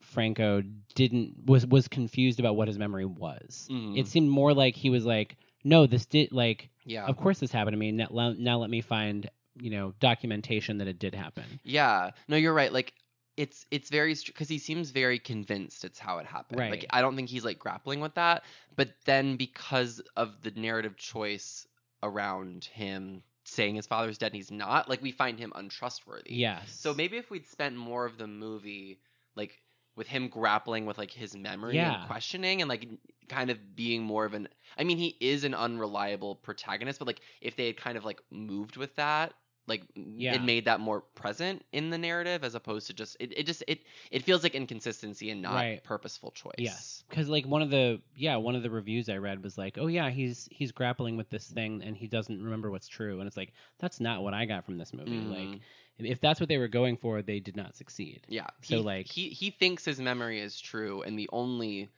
[0.00, 0.62] Franco
[0.94, 3.68] didn't was was confused about what his memory was.
[3.70, 3.98] Mhm.
[3.98, 7.50] It seemed more like he was like no this did like yeah of course this
[7.52, 9.28] happened to me now, now let me find
[9.60, 11.44] you know documentation that it did happen.
[11.64, 12.72] Yeah, no, you're right.
[12.72, 12.94] Like
[13.38, 16.58] it's it's very because he seems very convinced it's how it happened.
[16.58, 16.70] Right.
[16.72, 18.42] Like I don't think he's like grappling with that.
[18.74, 21.66] But then because of the narrative choice
[22.02, 26.34] around him saying his father's dead and he's not, like we find him untrustworthy.
[26.34, 26.72] Yes.
[26.72, 28.98] So maybe if we'd spent more of the movie
[29.36, 29.62] like
[29.96, 32.00] with him grappling with like his memory Yeah.
[32.00, 32.88] and questioning and like
[33.28, 37.20] kind of being more of an I mean he is an unreliable protagonist, but like
[37.40, 39.32] if they had kind of like moved with that,
[39.68, 40.34] like Yeah.
[40.34, 43.62] it made that more present in the narrative as opposed to just it, it just
[43.68, 45.84] it it feels like inconsistency and not Right.
[45.84, 46.54] purposeful choice.
[46.58, 49.78] Yes, because like one of the yeah one of the reviews I read was like,
[49.78, 53.28] oh yeah, he's he's grappling with this thing and he doesn't remember what's true, and
[53.28, 55.12] it's like that's not what I got from this movie.
[55.20, 55.52] Mhm.
[55.52, 55.60] Like
[55.98, 58.22] if that's what they were going for, they did not succeed.
[58.28, 58.46] Yeah.
[58.62, 61.88] So, he, like- he he thinks his memory is true and the only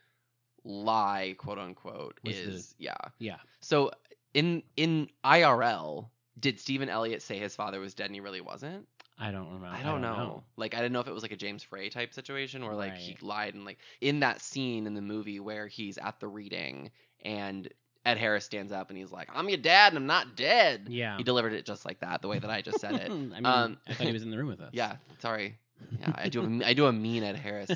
[0.65, 2.97] lie, quote unquote, Was the- is yeah.
[3.19, 3.91] Yeah, So
[4.35, 6.09] in in IRL,
[6.41, 8.87] did Stephen Elliott say his father was dead and he really wasn't?
[9.19, 9.69] I don't remember.
[9.77, 10.43] I don't, know.
[10.57, 12.97] Like I didn't know if it was like a James Frey type situation where like
[12.97, 16.91] he lied and like in that scene in the movie where he's at the reading
[17.23, 17.69] and
[18.07, 21.19] Ed Harris stands up and he's like, "I'm your dad and I'm not dead." Yeah,
[21.19, 23.11] He delivered it just like that, the way that I just said it.
[23.11, 24.71] I mean, Um, I thought he was in the room with us.
[24.73, 25.59] Yeah, sorry.
[26.01, 26.43] Yeah, I do.
[26.43, 27.73] A, I do a mean Ed Harris.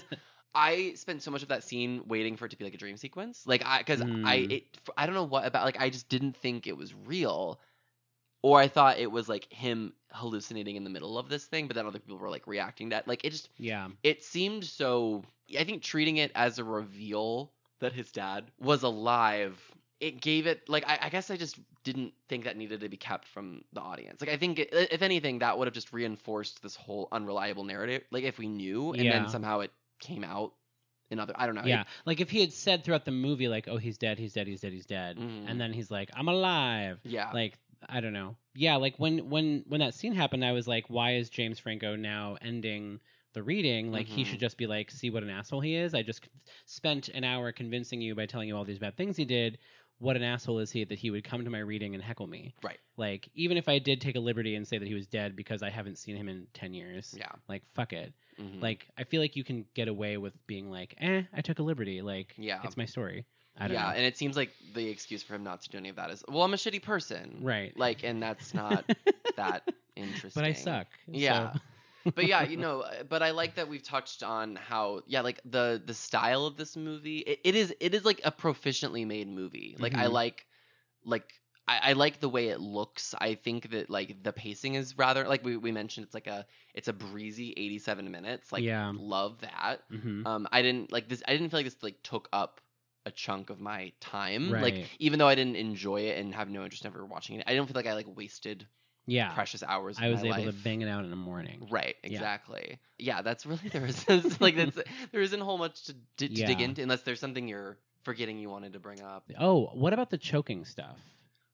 [0.55, 2.97] I spent so much of that scene waiting for it to be like a dream
[2.97, 4.51] sequence, like I because I Mm.
[4.53, 4.65] it
[4.97, 7.61] I don't know what about like I just didn't think it was real,
[8.45, 11.77] or I thought it was like him hallucinating in the middle of this thing, but
[11.77, 13.09] then other people were like reacting that.
[13.09, 15.25] Like it just yeah, it seemed so.
[15.59, 19.59] I think treating it as a reveal that his dad was alive.
[19.99, 22.99] It gave it like I, I guess I just didn't think that needed to be
[22.99, 24.21] kept from the audience.
[24.21, 28.03] Like I think it, if anything that would have just reinforced this whole unreliable narrative.
[28.11, 29.13] Like if we knew and Yeah.
[29.21, 30.53] then somehow it came out
[31.11, 31.63] in other I don't know.
[31.63, 31.85] It- yeah.
[32.05, 34.61] Like if he had said throughout the movie, like, "Oh, he's dead, he's dead, he's
[34.61, 35.49] dead, he's dead," Mhm.
[35.49, 37.31] and then he's like, "I'm alive." yeah.
[37.33, 38.37] Like I don't know.
[38.55, 41.97] Yeah, like when when when that scene happened, I was like, "Why is James Franco
[41.97, 43.01] now ending
[43.33, 44.27] the reading, like he Mhm.
[44.27, 45.93] should just be like, see what an asshole he is.
[45.93, 46.29] I just
[46.67, 49.59] spent an hour convincing you by telling you all these bad things he did.
[49.99, 52.55] What an asshole is he that he would come to my reading and heckle me?
[52.63, 52.79] Right.
[52.97, 55.65] Like even if I did take a liberty and say that he was dead because
[55.65, 57.33] I haven't seen him in ten years, Yeah.
[57.49, 58.13] like fuck it.
[58.41, 58.63] mhm.
[58.63, 61.63] Like I feel like you can get away with being like, eh, I took a
[61.65, 62.03] liberty.
[62.03, 62.61] Like Yeah.
[62.63, 63.25] it's my story.
[63.59, 63.89] I don't yeah, know.
[63.91, 66.25] and it seems like the excuse for him not to do any of that is,
[66.29, 67.39] well, I'm a shitty person.
[67.43, 67.73] Right.
[67.79, 68.85] Like, and that's not
[69.37, 70.33] that interesting.
[70.43, 70.87] but I suck.
[71.07, 71.53] Yeah.
[71.53, 71.61] so-
[72.15, 75.81] but yeah, you know, but I like that we've touched on how yeah, like the
[75.83, 77.19] the style of this movie.
[77.21, 79.75] It, it is it is like a proficiently made movie.
[79.79, 80.13] Like I Mhm.
[80.13, 80.47] like
[81.05, 81.33] like
[81.67, 83.15] I, I like the way it looks.
[83.19, 86.45] I think that like the pacing is rather like we, we mentioned it's like a
[86.75, 88.53] it's a breezy 87 minutes.
[88.53, 88.93] Like Yeah.
[88.95, 89.81] love that.
[89.91, 90.27] Mhm.
[90.27, 92.61] Um I didn't like this I didn't feel like this like took up
[93.07, 94.53] a chunk of my time.
[94.53, 94.63] Right.
[94.63, 97.45] Like even though I didn't enjoy it and have no interest in ever watching it,
[97.47, 98.67] I don't feel like I like wasted
[99.07, 99.33] yeah.
[99.35, 99.99] precious hours.
[99.99, 100.47] Of I was able life.
[100.47, 101.69] to bang it out in the morning.
[101.71, 102.79] Right, exactly.
[102.99, 104.07] Yeah, that's really there is
[104.41, 104.79] like that's
[105.13, 108.39] there isn't a whole much to, to, to dig into unless there's something you're forgetting
[108.39, 109.31] you wanted to bring up.
[109.39, 110.99] Oh, what about the choking stuff?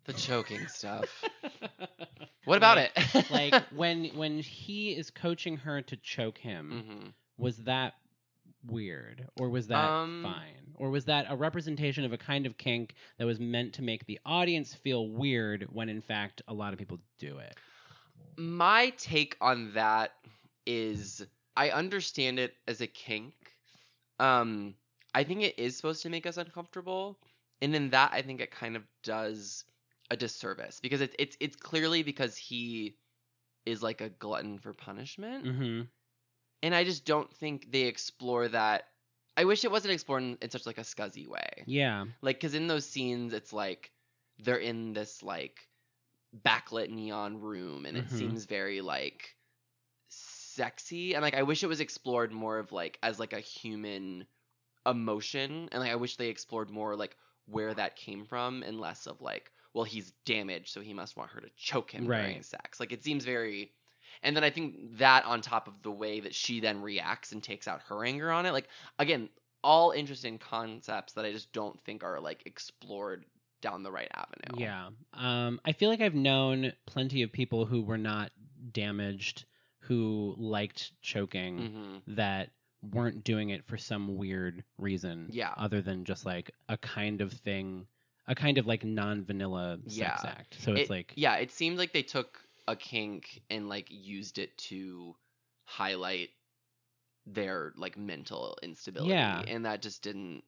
[0.05, 1.25] The choking stuff.
[2.47, 3.31] What about Like- it?
[3.31, 7.95] like when when he is coaching her to choke him, hmm was that
[8.65, 10.75] weird or was that Um, fine?
[10.77, 14.07] Or was that a representation of a kind of kink that was meant to make
[14.07, 17.59] the audience feel weird when in fact a lot of people do it?
[18.37, 20.17] My take on that
[20.67, 23.35] is I understand it as a kink.
[24.19, 24.77] Um,
[25.15, 27.21] I think it is supposed to make us uncomfortable,
[27.63, 29.65] and in that, I think it kind of does
[30.11, 32.99] a disservice because it's it's it's clearly because he
[33.67, 35.49] is like a glutton for punishment.
[35.49, 35.91] Mhm.
[36.63, 38.85] And I just don't think they explore that.
[39.37, 42.07] I wish it wasn't explored in, in such like a scuzzy way, Yeah.
[42.23, 43.91] like because in those scenes it's like
[44.39, 45.69] they're in this like
[46.45, 48.11] backlit neon room, and it Mhm.
[48.11, 49.37] seems very like
[50.09, 54.27] sexy, and like I wish it was explored more of like as like a human
[54.87, 59.07] emotion, and like I wish they explored more like where that came from, and less
[59.07, 62.81] of like well he's damaged, so he must want her to choke him during sex.
[62.81, 63.73] Like it seems very
[64.23, 67.43] and then I think that on top of the way that she then reacts and
[67.43, 69.29] takes out her anger on it, like again,
[69.63, 73.25] all interesting concepts that I just don't think are like explored
[73.61, 74.63] down the right avenue.
[74.65, 74.89] Yeah.
[75.13, 78.31] Um, I feel like I've known plenty of people who were not
[78.73, 79.45] damaged,
[79.81, 81.59] who liked choking,
[82.07, 82.51] hmm that
[82.93, 85.27] weren't doing it for some weird reason.
[85.31, 85.53] Yeah.
[85.59, 87.87] Other than just like a kind of thing,
[88.27, 90.17] a kind of like non vanilla sex Yeah.
[90.25, 90.57] act.
[90.61, 94.39] So it's It- like, yeah, it seemed like they took a kink and like used
[94.39, 95.15] it to
[95.65, 96.31] highlight
[97.27, 99.13] their like mental instability.
[99.13, 99.43] Yeah.
[99.47, 100.43] And that just didn't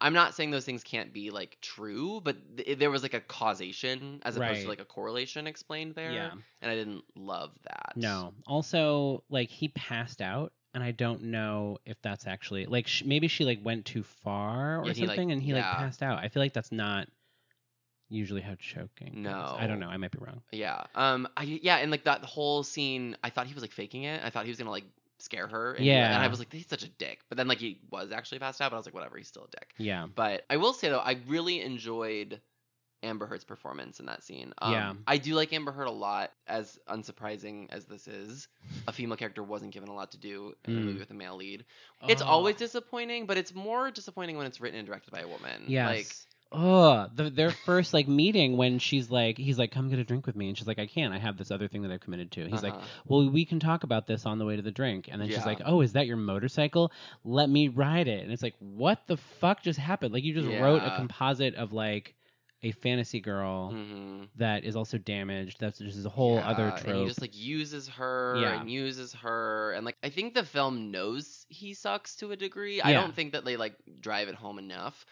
[0.00, 3.20] I'm not saying those things can't be like true, but th- there was like a
[3.20, 4.62] causation as opposed Right.
[4.62, 6.12] to like a correlation explained there.
[6.12, 6.30] yeah.
[6.62, 7.94] And I didn't love that.
[7.96, 8.32] No.
[8.46, 13.26] Also, like he passed out, and I don't know if that's actually like sh- maybe
[13.26, 16.18] she like went too far or Yeah, he, like- something, and he like passed out.
[16.22, 17.08] I feel like that's not
[18.08, 19.14] usually how choking.
[19.14, 19.24] goes.
[19.24, 19.56] No.
[19.58, 19.88] I don't know.
[19.88, 20.42] I might be wrong.
[20.52, 20.84] Yeah.
[20.94, 21.28] Um.
[21.36, 24.20] I yeah, and like that whole scene, I thought he was like faking it.
[24.24, 24.84] I thought he was gonna like
[25.18, 25.72] scare her.
[25.74, 26.14] And, Yeah.
[26.14, 27.20] And I was like, he's such a dick.
[27.28, 28.70] But then like he was actually passed out.
[28.70, 29.16] But I was like, whatever.
[29.18, 29.74] He's still a dick.
[29.76, 30.06] Yeah.
[30.14, 32.40] But I will say though, I really enjoyed
[33.02, 34.52] Amber Heard's performance in that scene.
[34.60, 34.94] Um, Yeah.
[35.06, 36.32] I do like Amber Heard a lot.
[36.46, 38.48] As unsurprising as this is,
[38.88, 40.84] a female character wasn't given a lot to do in the Mm.
[40.84, 41.64] movie with a male lead.
[42.08, 42.26] It's Oh.
[42.26, 45.64] always disappointing, but it's more disappointing when it's written and directed by a woman.
[45.68, 45.88] Yes.
[45.96, 46.06] Like,
[46.50, 50.26] oh, the, their first like meeting when she's like, he's like, come get a drink
[50.26, 51.12] with me, and she's like, I can't.
[51.12, 52.46] I have this other thing that I've committed to.
[52.48, 52.86] He's like, uh-huh.
[53.06, 55.08] well, we can talk about this on the way to the drink.
[55.10, 56.90] And then she's like, oh, is that your motorcycle?
[57.24, 58.22] Let me ride it.
[58.22, 60.14] And it's like, what the fuck just happened?
[60.14, 62.14] Like you just wrote a composite of like
[62.64, 64.26] a fantasy girl Mhm.
[64.36, 65.58] that is also damaged.
[65.60, 67.06] That's just a whole other Yeah, And he trope.
[67.08, 68.60] just like uses her Yeah.
[68.60, 72.80] and uses her, and like I think the film knows he sucks to a degree.
[72.82, 75.06] I don't think that they like drive it home enough.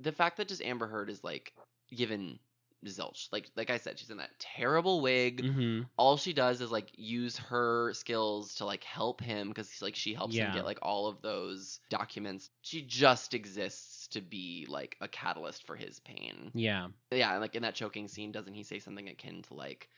[0.00, 1.54] The fact that just Amber Heard is like
[1.94, 2.38] given
[2.84, 5.46] zilch, like like I said, she's in that terrible wig.
[5.46, 9.96] hmm All she does is like use her skills to like help him because like
[9.96, 10.44] she helps Yeah.
[10.44, 12.50] him get like all of those documents.
[12.62, 16.88] She just exists to be like a catalyst for his pain Yeah.
[17.10, 19.88] yeah, and like in that choking scene, doesn't he say something akin to like,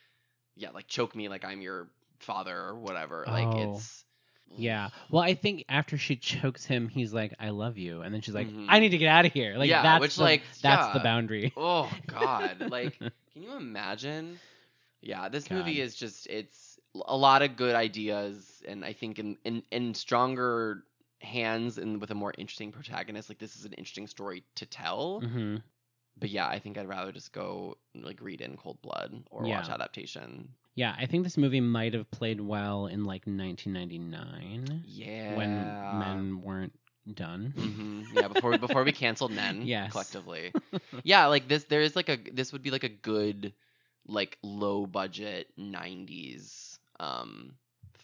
[0.57, 3.27] yeah, like choke me like I'm your father or whatever?
[3.31, 3.63] Like Oh.
[3.63, 4.05] it's
[4.57, 4.91] Yeah.
[5.11, 8.35] Well, I think after she chokes him, he's like, "I love you," and then she's
[8.35, 8.67] like, Mhm.
[8.67, 11.01] "I need to get out of here." Like Yeah, that's which, the, like, that's the
[11.01, 11.53] boundary.
[11.57, 12.61] Oh God!
[12.69, 13.01] like,
[13.33, 14.41] can you imagine?
[15.03, 19.39] Yeah, this movie is just it's a lot of good ideas, and I think in
[19.45, 20.85] in, in stronger
[21.23, 25.27] hands and with a more interesting protagonist, like this is an interesting story to tell.
[25.27, 25.63] hmm
[26.19, 29.69] but yeah, I think I'd rather just go like read in Cold Blood or watch
[29.69, 30.49] adaptation.
[30.75, 35.35] Yeah, I think this movie might have played well in like 1999 Yeah.
[35.37, 36.73] when men weren't
[37.15, 37.53] done.
[37.57, 39.93] hmm Yeah, before before we canceled men Yes.
[39.93, 40.53] collectively.
[41.05, 43.53] Yeah, like this there is like a this would be like a good
[44.07, 47.55] like low budget 90s um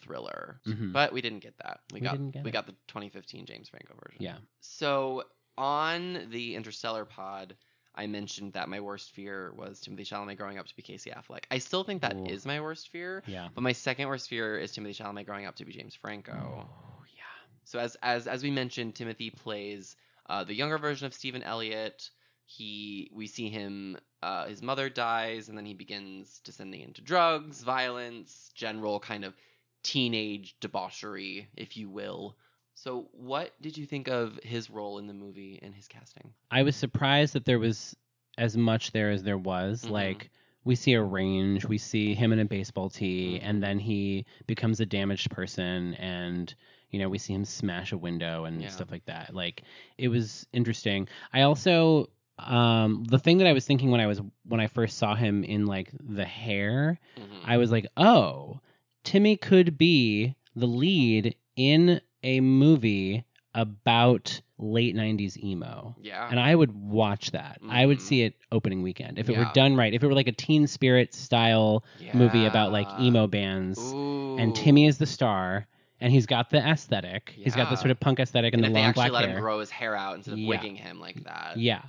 [0.01, 0.61] thriller.
[0.67, 0.93] Mhm.
[0.93, 1.81] But we didn't get that.
[1.93, 2.53] We, We got didn't get we it.
[2.53, 4.23] got the 2015 James Franco version.
[4.23, 4.37] Yeah.
[4.61, 5.25] So
[5.57, 7.57] on the Interstellar pod,
[7.97, 11.45] I mentioned that my worst fear was Timothy Chalamet growing up to be Casey Affleck.
[11.51, 12.49] I still think that is Ooh.
[12.49, 13.49] my worst fear, Yeah.
[13.55, 16.33] but my second worst fear is Timothy Chalamet growing up to be James Franco.
[16.33, 17.23] Oh, yeah.
[17.65, 19.97] So as as as we mentioned, Timothy plays
[20.29, 22.11] uh, the younger version of Stephen Elliott.
[22.47, 27.63] He we see him uh, his mother dies and then he begins descending into drugs,
[27.63, 29.35] violence, general kind of
[29.83, 32.37] teenage debauchery, if you will.
[32.75, 36.33] So what did you think of his role in the movie and his casting?
[36.51, 37.97] I was surprised that there was
[38.37, 39.83] as much there as there was.
[39.85, 39.91] Mhm.
[39.91, 40.31] Like
[40.65, 43.49] we see a range, we see him in a baseball tee, Mhm.
[43.49, 46.55] and then he becomes a damaged person, and
[46.91, 48.69] you know we see him smash a window and Yeah.
[48.69, 49.35] stuff like that.
[49.35, 49.63] Like
[49.99, 51.09] it was interesting.
[51.33, 54.99] I also um the thing that I was thinking when I was when I first
[54.99, 57.41] saw him in like the hair, Mhm.
[57.45, 58.59] I was like, oh,
[59.05, 65.95] Timmy could be the lead in a movie about late 90s emo.
[66.01, 66.27] yeah.
[66.29, 67.61] And I would watch that.
[67.69, 68.03] I would Mhm.
[68.03, 69.19] see it opening weekend.
[69.19, 69.41] If it Yeah.
[69.47, 71.85] were done right, if it were like a teen spirit style
[72.15, 74.37] movie about like emo bands, Ooh.
[74.39, 75.67] and Timmy is the star,
[76.01, 77.31] and he's got the aesthetic.
[77.37, 79.37] He's got the sort of punk aesthetic and, and the if they actually let hair.
[79.37, 80.49] him grow his hair out instead of Yeah.
[80.49, 81.57] wigging him like that.
[81.57, 81.83] Yeah.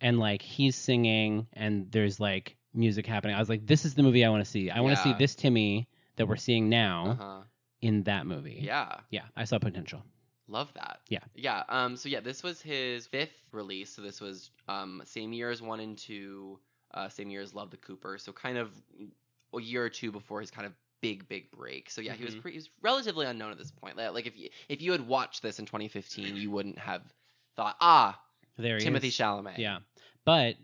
[0.00, 3.36] And like he's singing and there's like music happening.
[3.36, 4.70] I was like, this is the movie I want to see.
[4.70, 7.42] I want to see this Timmy that we're seeing now Uh-huh.
[7.82, 8.58] In that movie.
[8.62, 8.96] Yeah.
[9.10, 9.24] Yeah.
[9.36, 10.02] I saw potential.
[10.48, 11.00] Love that.
[11.08, 11.20] Yeah.
[11.34, 11.62] Yeah.
[11.68, 11.96] Um.
[11.96, 13.94] So yeah, this was his fifth release.
[13.94, 16.58] So this was um same year as one and two.
[16.94, 18.18] Uh, same year as Love the Cooper.
[18.18, 18.70] So kind of
[19.56, 21.88] a year or two before his kind of big big break.
[21.90, 22.42] So yeah, he was Mhm.
[22.42, 22.54] pretty.
[22.56, 23.96] He was relatively unknown at this point.
[23.96, 27.02] Like like, if you if you had watched this in 2015, you wouldn't have
[27.56, 28.20] thought ah
[28.58, 29.14] There he Timothy is.
[29.16, 29.56] Chalamet.
[29.58, 29.78] Yeah.
[30.24, 30.56] But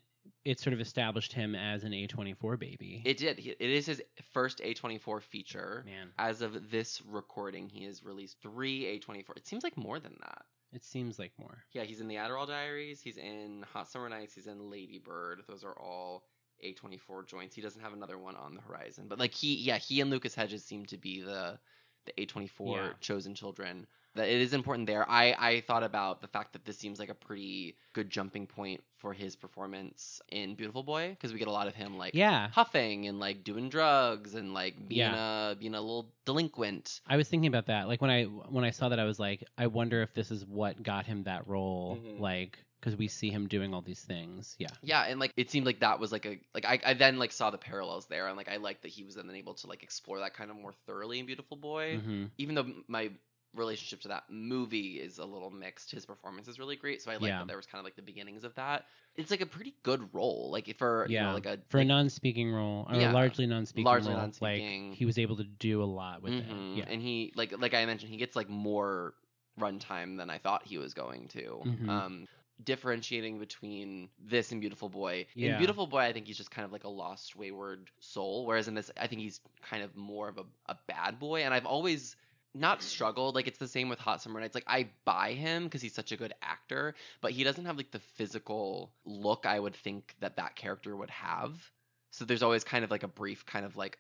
[0.48, 3.02] it sort of established him as an A24 baby.
[3.04, 3.38] It did.
[3.38, 5.82] It is his first A24 feature.
[5.86, 9.36] Man, As of this recording, he has released three A24.
[9.36, 10.42] It seems like more than that.
[10.72, 11.64] it seems like more.
[11.72, 13.00] Yeah, he's in the Adderall Diaries.
[13.00, 14.34] He's in Hot Summer Nights.
[14.34, 15.42] He's in Lady Bird.
[15.48, 16.24] Those are all
[16.64, 17.54] A24 joints.
[17.54, 19.06] He doesn't have another one on the horizon.
[19.08, 21.58] But like he, yeah, he and Lucas Hedges seem to be the
[22.06, 22.92] the A24 Yeah.
[23.00, 23.86] chosen children.
[24.18, 25.08] That it is important there.
[25.08, 28.82] I I thought about the fact that this seems like a pretty good jumping point
[28.96, 32.48] for his performance in Beautiful Boy because we get a lot of him like Yeah.
[32.50, 37.00] huffing and like doing drugs and like being a being a little delinquent.
[37.06, 37.88] I was thinking about that.
[37.88, 40.44] Like when I when I saw that, I was like, I wonder if this is
[40.44, 41.96] what got him that role.
[41.96, 42.20] Mhm.
[42.20, 44.54] Like because we see him doing all these things.
[44.58, 44.68] Yeah.
[44.82, 47.32] Yeah, and like it seemed like that was like a like I, I then like
[47.32, 49.82] saw the parallels there and like I liked that he was then able to like
[49.82, 51.98] explore that kind of more thoroughly in Beautiful Boy.
[51.98, 53.10] hmm Even though my
[53.54, 57.02] relationship to that movie is a little mixed, his performance is really great.
[57.02, 57.38] So I like Yeah.
[57.38, 58.86] that there was kind of like the beginnings of that.
[59.16, 61.26] It's like a pretty good role, like for you Yeah.
[61.28, 63.10] know like a For like, a non-speaking role, or Yeah.
[63.10, 64.90] a largely non-speaking Largely role, non-speaking.
[64.90, 66.78] like he was able to do a lot with mhm, it.
[66.78, 66.84] Yeah.
[66.88, 69.14] and he like like I mentioned, he gets like more
[69.58, 71.62] runtime than I thought he was going to.
[71.64, 71.88] Mhm.
[71.88, 72.28] Um,
[72.64, 75.26] differentiating between this and Beautiful Boy.
[75.36, 78.66] In Beautiful Boy, I think he's just kind of like a lost, wayward soul, whereas
[78.66, 81.42] in this, I think he's kind of more of a, a bad boy.
[81.44, 82.16] And I've always
[82.54, 83.34] not struggled.
[83.34, 84.54] Like it's the same with Hot Summer Nights.
[84.54, 87.90] Like I buy him because he's such a good actor, but he doesn't have like
[87.90, 91.70] the physical look I would think that that character would have.
[92.10, 93.98] So there's always kind of like a brief kind of like,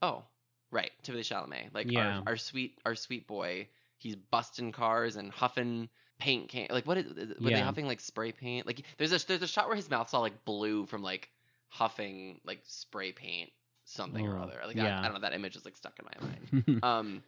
[0.00, 0.24] oh,
[0.70, 2.18] right, Timothy Chalamet, like Yeah.
[2.18, 3.68] our, our sweet our sweet boy.
[3.98, 7.06] He's busting cars and huffing paint can like what is
[7.40, 8.66] were they huffing like spray paint?
[8.66, 11.30] Like there's a there's a shot where his mouth's all like blue from like
[11.68, 13.50] huffing like spray paint
[13.84, 14.60] something or other.
[14.66, 15.00] Like I.
[15.00, 16.80] I don't know that image is like stuck in my mind.
[16.82, 17.22] um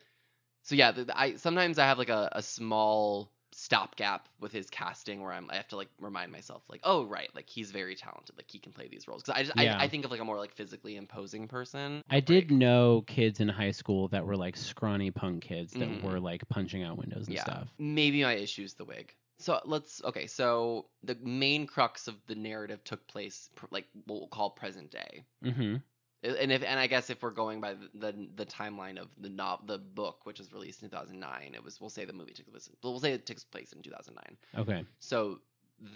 [0.65, 4.69] so yeah, the, the- I sometimes I have like a, a small stopgap with his
[4.69, 7.95] casting where I'm I have to like remind myself like oh right like he's very
[7.95, 9.79] talented like he can play these roles because I just Yeah.
[9.79, 12.03] I, I think of like a more like physically imposing person.
[12.11, 16.03] I did know kids in high school that were like scrawny punk kids that Mhm.
[16.03, 17.69] were like punching out windows and yeah stuff.
[17.79, 19.15] maybe my issue is the wig.
[19.39, 20.27] So let's okay.
[20.27, 24.91] So the main crux of the narrative took place pr- like what we'll call present
[24.91, 25.23] day.
[25.45, 25.77] hmm
[26.25, 29.29] and if and I guess if we're going by the the, the timeline of the
[29.29, 32.51] nov the book, which was released in 2009, it was we'll say the movie took
[32.51, 32.69] place.
[32.83, 34.37] We'll say it takes place in 2009.
[34.63, 34.85] Okay.
[34.99, 35.41] So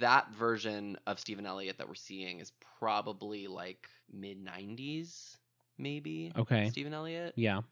[0.00, 5.36] that version of Stephen Elliott that we're seeing is probably like mid 90s,
[5.78, 6.32] maybe.
[6.36, 6.68] Okay.
[6.70, 7.32] Stephen Elliott.
[7.36, 7.62] Yeah.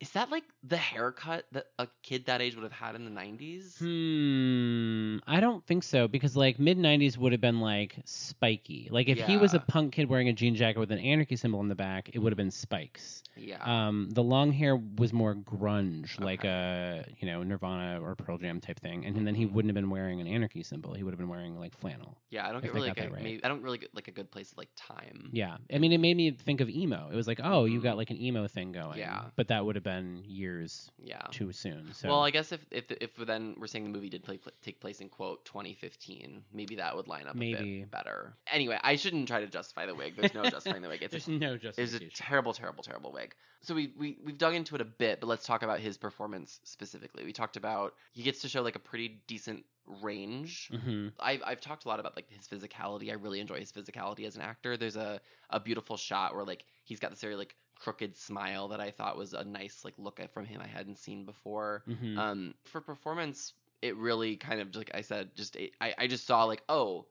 [0.00, 3.10] Is that like the haircut that a kid that age would have had in the
[3.10, 3.78] 90s?
[3.78, 8.88] Hmm, I don't think so because like mid '90s would have been like spiky.
[8.90, 11.60] Like if he was a punk kid wearing a jean jacket with an anarchy symbol
[11.60, 13.22] in the back, it would have been spikes.
[13.36, 13.62] Yeah.
[13.62, 18.58] Um, the long hair was more grunge, like a you know Nirvana or Pearl Jam
[18.60, 19.52] type thing, and and then he Mhm.
[19.52, 20.94] wouldn't have been wearing an anarchy symbol.
[20.94, 22.16] He would have been wearing like flannel.
[22.30, 23.22] yeah, I don't get really like a, right.
[23.22, 25.28] maybe, I don't really get like a good place of like time.
[25.32, 27.10] Yeah, I mean, it made me think of emo.
[27.12, 28.98] It was like, oh, you got like an emo thing going.
[28.98, 29.24] Yeah.
[29.36, 29.89] but that would have been
[30.26, 31.22] years Yeah.
[31.30, 31.92] too soon.
[31.94, 34.52] So Well, I guess if if if then we're saying the movie did play, pl-
[34.62, 37.80] take place in quote 2015, maybe that would line up a Maybe.
[37.80, 38.34] bit better.
[38.52, 40.14] Anyway, I shouldn't try to justify the wig.
[40.16, 41.02] There's no justifying the wig.
[41.02, 43.34] It's there's a, no it's a terrible, terrible, terrible wig.
[43.62, 46.60] So we we we've dug into it a bit, but let's talk about his performance
[46.64, 47.24] specifically.
[47.24, 49.64] We talked about he gets to show like a pretty decent
[50.02, 50.70] range.
[50.84, 53.10] hmm I've, I've talked a lot about like his physicality.
[53.10, 54.76] I really enjoy his physicality as an actor.
[54.76, 55.20] There's a,
[55.50, 59.16] a beautiful shot where like he's got this very like crooked smile that I thought
[59.16, 61.84] was a nice like look at from him I hadn't seen before.
[61.86, 66.06] hmm Um, for performance, it really kind of like I said, just it, I I
[66.06, 67.06] just saw like oh,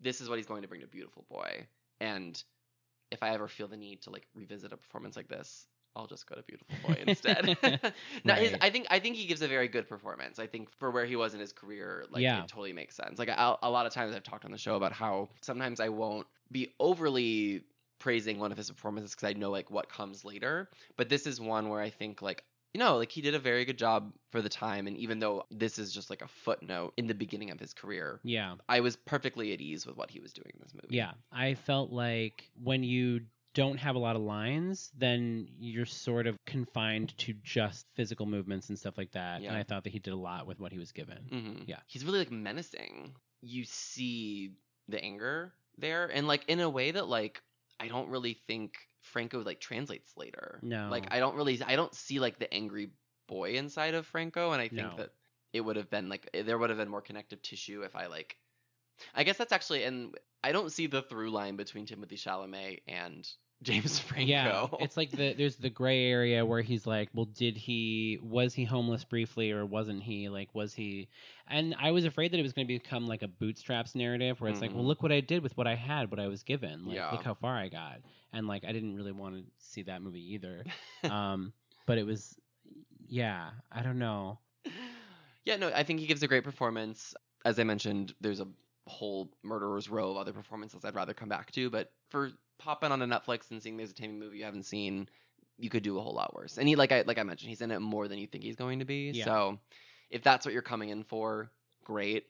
[0.00, 1.68] this is what he's going to bring to Beautiful Boy,
[2.00, 2.42] and
[3.10, 5.66] if I ever feel the need to like revisit a performance like this.
[5.96, 7.56] I'll just go to Beautiful Boy instead.
[8.24, 10.38] now, his, I think I think he gives a very good performance.
[10.38, 12.44] I think for where he was in his career, like Yeah.
[12.44, 13.18] it totally makes sense.
[13.18, 15.88] Like I, a lot of times I've talked on the show about how sometimes I
[15.88, 17.64] won't be overly
[17.98, 20.68] praising one of his performances because I know like what comes later.
[20.96, 22.44] But this is one where I think like
[22.74, 24.86] you know like he did a very good job for the time.
[24.86, 28.20] And even though this is just like a footnote in the beginning of his career,
[28.24, 28.54] Yeah.
[28.68, 30.96] I was perfectly at ease with what he was doing in this movie.
[30.96, 33.20] Yeah, I felt like when you
[33.54, 38.68] don't have a lot of lines, then you're sort of confined to just physical movements
[38.68, 39.40] and stuff like that.
[39.40, 39.48] Yeah.
[39.48, 41.18] And I thought that he did a lot with what he was given.
[41.30, 41.78] hmm Yeah.
[41.86, 43.14] He's really like menacing.
[43.40, 44.52] You see
[44.88, 47.42] the anger there, and like in a way that like
[47.80, 50.60] I don't really think Franco like translates later.
[50.62, 50.88] No.
[50.90, 52.90] Like I don't really I don't see like the angry
[53.28, 54.96] boy inside of Franco, and I think No.
[54.96, 55.10] that
[55.52, 58.06] it would have been like eh, there would have been more connective tissue if I
[58.06, 58.36] like.
[59.14, 63.28] I guess that's actually, and I don't see the through line between Timothy Chalamet and
[63.62, 64.28] James Franco.
[64.28, 68.54] Yeah, it's like the there's the gray area where he's like, well, did he was
[68.54, 70.28] he homeless briefly or wasn't he?
[70.28, 71.08] Like, was he?
[71.48, 74.50] And I was afraid that it was going to become like a bootstraps narrative where
[74.50, 74.86] it's like, well, Mhm.
[74.88, 76.86] look what I did with what I had, what I was given.
[76.86, 77.10] Like, Yeah.
[77.10, 78.00] look how far I got.
[78.32, 80.64] And like, I didn't really want to see that movie either.
[81.10, 81.52] um,
[81.86, 82.38] but it was,
[83.08, 84.38] yeah, I don't know.
[85.44, 87.14] yeah, no, I think he gives a great performance.
[87.44, 88.46] As I mentioned, there's a
[88.88, 93.02] whole murderer's row of other performances I'd rather come back to, but for popping on
[93.02, 95.08] a Netflix and seeing there's a Tammy movie you haven't seen,
[95.58, 96.58] you could do a whole lot worse.
[96.58, 98.56] And he, like I like I mentioned, he's in it more than you think he's
[98.56, 99.10] going to be.
[99.14, 99.24] Yeah.
[99.24, 99.58] So,
[100.10, 101.50] if that's what you're coming in for,
[101.84, 102.24] great.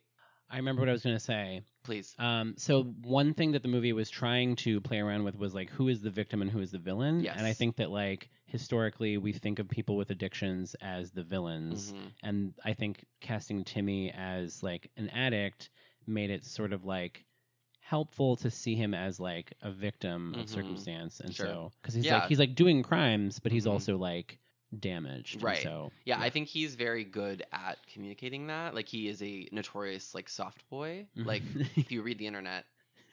[0.51, 1.61] I remember what I was going to say.
[1.83, 2.15] Please.
[2.17, 5.69] Um, so one thing that the movie was trying to play around with was like
[5.69, 7.23] who is the victim and who is the villain.
[7.27, 11.93] And I think that like historically we think of people with addictions as the villains,
[11.93, 12.11] Mhm.
[12.23, 15.69] and I think casting Timmy as like an addict
[16.09, 17.25] made it sort of like
[17.81, 20.49] helpful to see him as like a victim of Mhm.
[20.49, 21.45] circumstance, and Sure.
[21.45, 22.19] so because he's Yeah.
[22.19, 23.71] like he's like doing crimes, but he's Mhm.
[23.71, 24.39] also like
[24.77, 25.41] damaged.
[25.41, 25.63] Right.
[25.63, 28.75] So Yeah, I think he's very good at communicating that.
[28.75, 31.07] Like he is a notorious like soft boy.
[31.15, 31.25] Mhm.
[31.25, 31.41] Like
[31.77, 32.65] if you read the internet,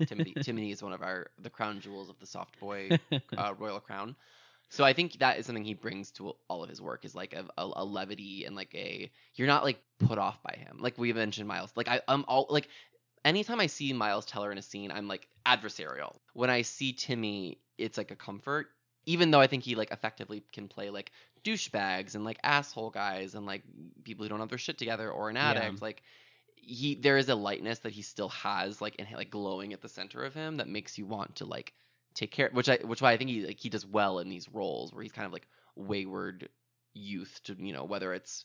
[0.06, 2.90] Timothy Timothy is one of our the crown jewels of the soft boy
[3.38, 4.14] uh, royal crown.
[4.68, 7.32] So I think that is something he brings to all of his work is like
[7.34, 10.78] a, a, a levity and like a you're not like put off by him.
[10.80, 11.72] Like we mentioned Miles.
[11.76, 12.68] Like I, I'm all like
[13.24, 16.16] anytime I see Miles Teller in a scene, I'm like adversarial.
[16.34, 18.68] When I see Timmy, it's like a comfort.
[19.06, 21.12] Even though I think he like effectively can play like
[21.44, 23.62] douchebags and like asshole guys and like
[24.04, 25.50] people who don't have their shit together or an Yeah.
[25.50, 26.02] addict, like
[26.56, 29.88] he there is a lightness that he still has like and like glowing at the
[29.88, 31.72] center of him that makes you want to like
[32.16, 34.48] take care which I which why I think he like he does well in these
[34.48, 35.46] roles where he's kind of like
[35.76, 36.48] wayward
[36.94, 38.44] youth to you know whether it's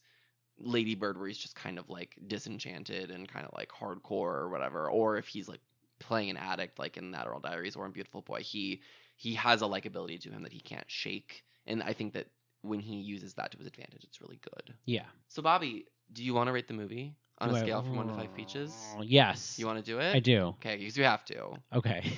[0.60, 4.50] Lady Bird where he's just kind of like disenchanted and kind of like hardcore or
[4.50, 5.62] whatever or if he's like
[6.00, 8.82] playing an addict like in Adderall Diaries or in Beautiful Boy he
[9.16, 12.28] he has a likability to him that he can't shake and I think that
[12.62, 14.76] when he uses that to his advantage it's really good.
[14.86, 15.06] yeah.
[15.30, 17.96] So Bobby, do you want to rate the movie on Do a I- scale from
[17.98, 18.74] 1 to 5 peaches?
[19.02, 20.16] Yes, You want to do it?
[20.16, 20.40] I do.
[20.60, 21.54] Okay, because you have to.
[21.74, 22.14] Okay.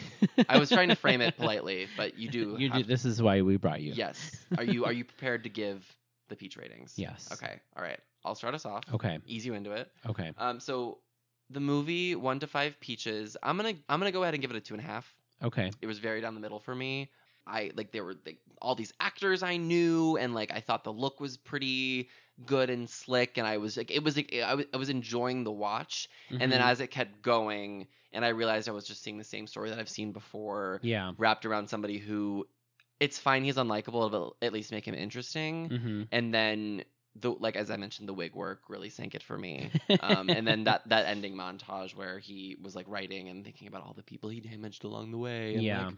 [0.49, 2.55] I was trying to frame it politely, but you do.
[2.59, 2.84] You have do.
[2.88, 3.93] This is why we brought you.
[3.93, 4.36] Yes.
[4.57, 5.86] Are you are you prepared to give
[6.30, 6.93] the peach ratings?
[6.97, 7.30] Yes.
[7.34, 7.59] Okay.
[7.78, 7.99] All right.
[8.26, 8.84] I'll start us off.
[8.93, 9.19] Okay.
[9.26, 9.89] Ease you into it.
[10.09, 10.32] Okay.
[10.38, 10.59] Um.
[10.59, 10.99] So
[11.49, 13.36] the movie one to five peaches.
[13.43, 15.13] I'm gonna I'm gonna go ahead and give it a two and a half.
[15.43, 15.71] Okay.
[15.82, 17.09] It was very down the middle for me.
[17.47, 20.93] I like there were like all these actors I knew, and like I thought the
[20.93, 22.09] look was pretty
[22.45, 25.43] good and slick, and I was like it was like I was, I was enjoying
[25.43, 26.09] the watch.
[26.39, 26.65] And then Mhm.
[26.67, 29.79] as it kept going, and I realized I was just seeing the same story that
[29.79, 31.13] I've seen before, yeah.
[31.17, 32.45] wrapped around somebody who
[32.99, 35.71] it's fine he's unlikable, but at least make him interesting.
[35.71, 36.83] hmm And then
[37.15, 39.73] the like as I mentioned, the wig work really sank it for me.
[39.99, 43.83] Um, and then that that ending montage where he was like writing and thinking about
[43.83, 45.55] all the people he damaged along the way.
[45.55, 45.73] And, Yeah.
[45.73, 45.95] like,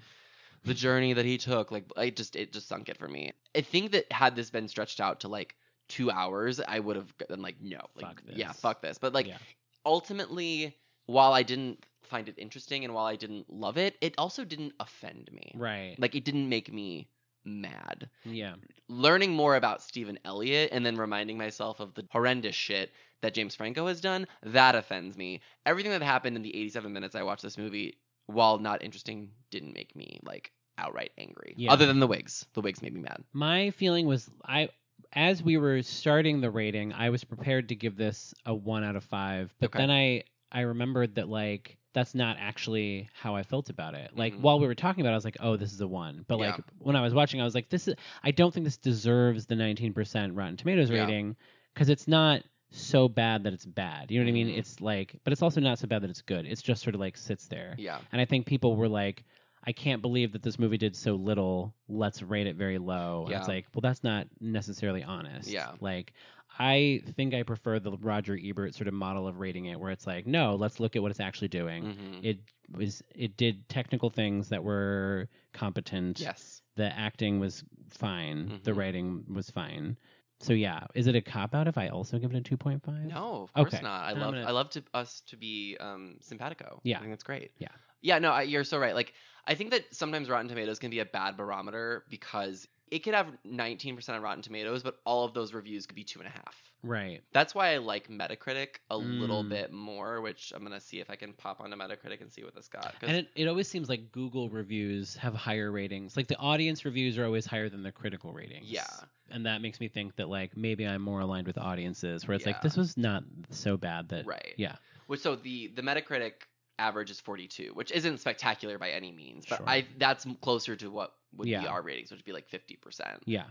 [0.66, 3.32] the journey that he took, like I just it just sunk it for me.
[3.56, 5.56] I think that had this been stretched out to like
[5.88, 8.98] two hours, I would have been like, no, like, Fuck yeah, fuck this.
[8.98, 9.38] But like Yeah.
[9.86, 14.44] ultimately, while I didn't find it interesting and while I didn't love it, it also
[14.44, 15.52] didn't offend me.
[15.56, 15.96] right.
[15.98, 17.08] Like it didn't make me
[17.46, 18.10] mad.
[18.24, 18.56] yeah.
[18.90, 22.92] Learning more about Stephen Elliott and then reminding myself of the horrendous shit
[23.22, 25.42] that James Franco has done, that offends me.
[25.66, 27.98] Everything that happened in the 87 minutes I watched this movie,
[28.28, 31.54] while not interesting, didn't make me like outright angry.
[31.58, 31.72] Yeah.
[31.72, 32.46] Other than the wigs.
[32.54, 33.24] The wigs made me mad.
[33.34, 34.70] My feeling was I
[35.14, 38.96] as we were starting the rating, I was prepared to give this a 1 out
[38.96, 39.80] of 5, but Okay.
[39.80, 44.12] then I I remembered that like that's not actually how I felt about it.
[44.16, 44.42] Like Mhm.
[44.42, 46.40] while we were talking about it, I was like, "Oh, this is a 1." But
[46.40, 46.58] Yeah.
[46.58, 49.46] like when I was watching, I was like, "This is I don't think this deserves
[49.46, 51.36] the 19% Rotten Tomatoes rating
[51.76, 54.12] cuz it's not so bad that it's bad.
[54.12, 54.50] You know what I mean?
[54.50, 54.58] Mhm.
[54.58, 56.46] It's like but it's also not so bad that it's good.
[56.46, 57.76] It's just sort of like sits there.
[57.78, 58.00] Yeah.
[58.12, 59.24] And I think people were like,
[59.68, 61.74] I can't believe that this movie did so little.
[61.88, 63.26] Let's rate it very low.
[63.28, 65.50] And it's like, well, that's not necessarily honest.
[65.50, 65.72] Yeah.
[65.80, 66.14] Like,
[66.58, 70.06] I think I prefer the Roger Ebert sort of model of rating it, where it's
[70.08, 71.84] like, no, let's look at what it's actually doing.
[71.94, 72.40] hmm It
[72.72, 76.20] was, it did technical things that were competent.
[76.20, 76.62] Yes.
[76.76, 78.60] The acting was fine.
[78.64, 78.78] The Mhm.
[78.78, 79.98] writing was fine.
[80.42, 82.84] So yeah, is it a cop out if I also give it a two point
[82.84, 83.06] five?
[83.06, 83.82] No, of course Okay.
[83.82, 84.04] not.
[84.04, 86.82] I love gonna- I love to us to be um simpatico.
[86.84, 86.98] Yeah.
[86.98, 87.52] I think that's great.
[87.58, 87.70] Yeah.
[88.02, 88.94] Yeah, no, I, you're so right.
[88.94, 89.14] Like
[89.48, 93.32] I think that sometimes Rotten Tomatoes can be a bad barometer because it could have
[93.46, 96.62] 19% on Rotten Tomatoes, but all of those reviews could be two and a half.
[96.84, 97.24] Right.
[97.34, 99.50] That's why I like Metacritic a little Mm.
[99.50, 102.54] bit more, which I'm gonna see if I can pop onto Metacritic and see what
[102.54, 102.94] this got.
[103.02, 106.16] And it, it always seems like Google reviews have higher ratings.
[106.16, 108.68] Like the audience reviews are always higher than the critical ratings.
[108.70, 108.86] yeah,
[109.32, 112.46] And that makes me think that like maybe I'm more aligned with audiences where it's
[112.46, 112.52] Yeah.
[112.54, 114.54] like this was not so bad that right.
[114.58, 114.76] yeah.
[115.08, 116.34] Which so the the Metacritic
[116.78, 119.70] average is 42, which isn't spectacular by any means, but Sure.
[119.70, 123.20] I that's closer to what would be our ratings, which would be like 50%.
[123.26, 123.46] Yeah.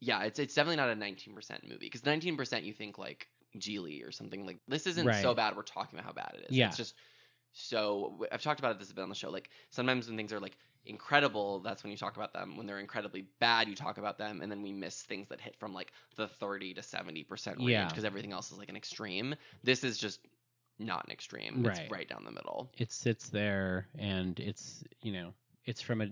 [0.00, 4.10] Yeah, it's it's definitely not a 19% movie because 19% you think like Gigli or
[4.10, 5.54] something like this isn't so bad.
[5.56, 6.56] We're talking about how bad it is.
[6.56, 6.68] Yeah.
[6.68, 6.94] It's just
[7.52, 9.30] so I've talked about it this a bit on the show.
[9.30, 12.56] Like sometimes when things are like incredible, that's when you talk about them.
[12.56, 15.54] When they're incredibly bad, you talk about them, and then we miss things that hit
[15.56, 17.88] from like the 30 to 70 percent range Yeah.
[17.88, 19.34] because everything else is like an extreme.
[19.62, 20.18] This is just
[20.84, 21.64] not an extreme.
[21.66, 21.90] It's Right.
[21.90, 22.70] right down the middle.
[22.78, 26.08] It sits there and it's you know, it's from a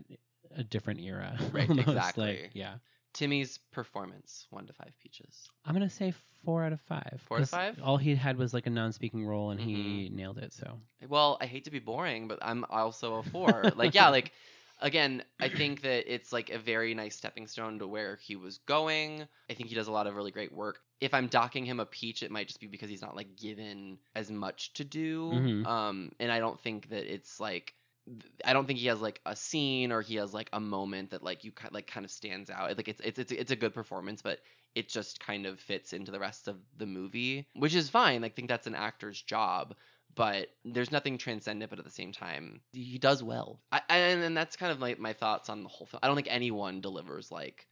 [0.57, 1.39] a different era.
[1.53, 2.43] Right, almost, exactly.
[2.43, 2.75] Like, yeah.
[3.13, 5.49] Timmy's performance, one to five peaches.
[5.65, 6.13] I'm gonna say
[6.45, 7.21] four out of five.
[7.27, 7.81] Four out of five?
[7.83, 10.17] All he had was like a non-speaking role, and he mm-hmm.
[10.17, 10.53] nailed it.
[10.53, 13.65] So Well, I hate to be boring, but I'm also a four.
[13.77, 14.33] like, yeah, like
[14.81, 18.59] again, I think that it's like a very nice stepping stone to where he was
[18.59, 19.29] going.
[19.49, 20.81] I think he does a lot of really great work.
[21.01, 23.99] If I'm docking him a peach, it might just be because he's not like given
[24.15, 25.31] as much to do.
[25.31, 25.65] Mhm.
[25.65, 27.75] Um, and I don't think that it's like
[28.45, 31.23] I don't think he has like a scene or he has like a moment that
[31.23, 32.77] like you like kind of stands out.
[32.77, 34.41] Like it's it's it's it's a good performance, but
[34.75, 38.23] it just kind of fits into the rest of the movie, which is fine.
[38.23, 39.77] Like, I think that's an actor's job,
[40.15, 41.71] but there's nothing transcendent.
[41.71, 43.61] But at the same time, he does well.
[43.73, 46.01] I, and, and that's kind of my my thoughts on the whole film.
[46.03, 47.67] I don't think anyone delivers like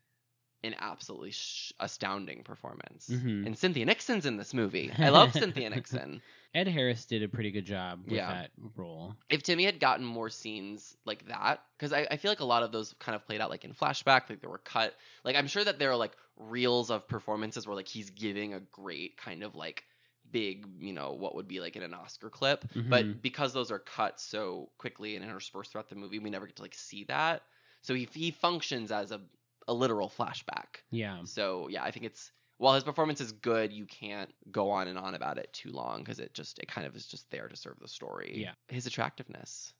[0.64, 3.08] an absolutely sh- astounding performance.
[3.08, 3.46] Mhm.
[3.46, 4.90] And Cynthia Nixon's in this movie.
[4.98, 6.20] I love Cynthia Nixon.
[6.52, 8.32] Ed Harris did a pretty good job with Yeah.
[8.32, 9.14] that role.
[9.28, 12.64] if Timmy had gotten more scenes like that, because I, I feel like a lot
[12.64, 14.94] of those kind of played out like in flashback, like they were cut.
[15.24, 18.60] Like I'm sure that there are like reels of performances where like he's giving a
[18.60, 19.84] great kind of like
[20.32, 22.64] big, you know, what would be like in an Oscar clip.
[22.74, 22.90] Mhm.
[22.90, 26.56] But because those are cut so quickly and interspersed throughout the movie, we never get
[26.56, 27.42] to like see that.
[27.82, 29.20] So he he functions as a
[29.66, 30.82] a literal flashback.
[30.90, 31.22] Yeah.
[31.24, 34.98] So yeah, I think it's while his performance is good, you can't go on and
[34.98, 37.56] on about it too long because it just it kind of is just there to
[37.56, 38.32] serve the story.
[38.36, 38.52] Yeah.
[38.68, 39.72] His attractiveness.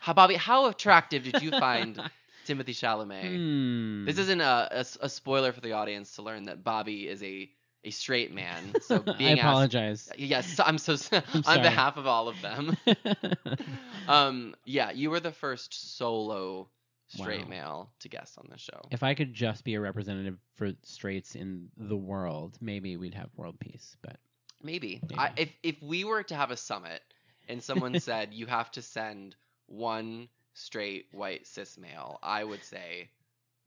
[0.00, 2.00] How Bobby, how attractive did you find
[2.44, 3.36] Timothy Chalamet?
[3.36, 4.04] Hmm.
[4.04, 7.50] This isn't a a spoiler for the audience to learn that Bobby is a
[7.86, 8.74] a straight man.
[8.82, 10.12] So I being asked, apologize.
[10.18, 11.10] yes, I'm so s-
[11.46, 12.76] on behalf of all of them.
[14.08, 16.68] um, yeah, you were the first solo
[17.08, 17.48] straight Wow.
[17.48, 18.80] male to guest on the show.
[18.90, 23.30] if I could just be a representative for straights in the world, maybe we'd have
[23.36, 23.96] world peace.
[24.02, 24.16] But
[24.62, 25.00] Maybe.
[25.16, 25.42] I, Maybe.
[25.42, 27.02] if if we were to have a summit
[27.48, 33.10] and someone said you have to send one straight white cis male, I would say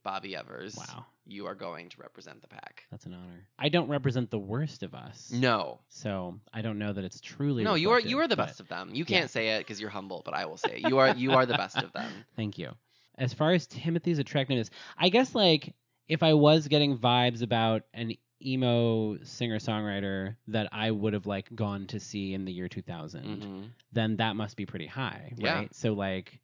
[0.03, 0.75] Bobby Evers.
[0.75, 2.83] wow, You are going to represent the pack.
[2.91, 3.47] that's an honor.
[3.57, 5.79] I don't represent the worst of us, No.
[5.89, 7.63] so I don't know that it's truly.
[7.63, 8.89] No, you are you are the best of them.
[8.93, 9.19] You yeah.
[9.19, 10.89] can't say it because you're humble, but I will say it.
[10.89, 12.11] You are you are the best of them.
[12.35, 12.71] Thank you.
[13.17, 15.73] as far as Timothy's attractiveness, I guess like
[16.07, 21.53] if I was getting vibes about an emo singer songwriter that I would have like
[21.53, 23.69] gone to see in the year 2000, Mhm.
[23.91, 25.53] then that must be pretty high, Yeah.
[25.55, 25.75] right?
[25.75, 26.39] So like,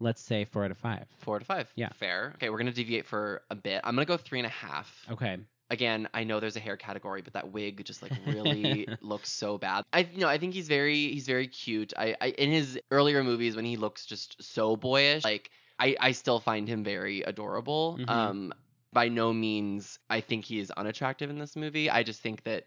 [0.00, 1.06] let's say four out of five.
[1.18, 1.70] Four to five.
[1.76, 1.90] Yeah.
[1.90, 2.32] Fair.
[2.36, 3.80] Okay, we're gonna deviate for a bit.
[3.84, 5.06] I'm gonna go three and a half.
[5.10, 5.38] Okay.
[5.72, 9.56] Again, I know there's a hair category, but that wig just like really looks so
[9.58, 9.84] bad.
[9.92, 11.92] I you know I think he's very he's very cute.
[11.96, 16.12] I, I in his earlier movies when he looks just so boyish, like I I
[16.12, 17.98] still find him very adorable.
[18.00, 18.10] Mhm.
[18.10, 18.52] Um,
[18.92, 21.88] by no means I think he is unattractive in this movie.
[21.88, 22.66] I just think that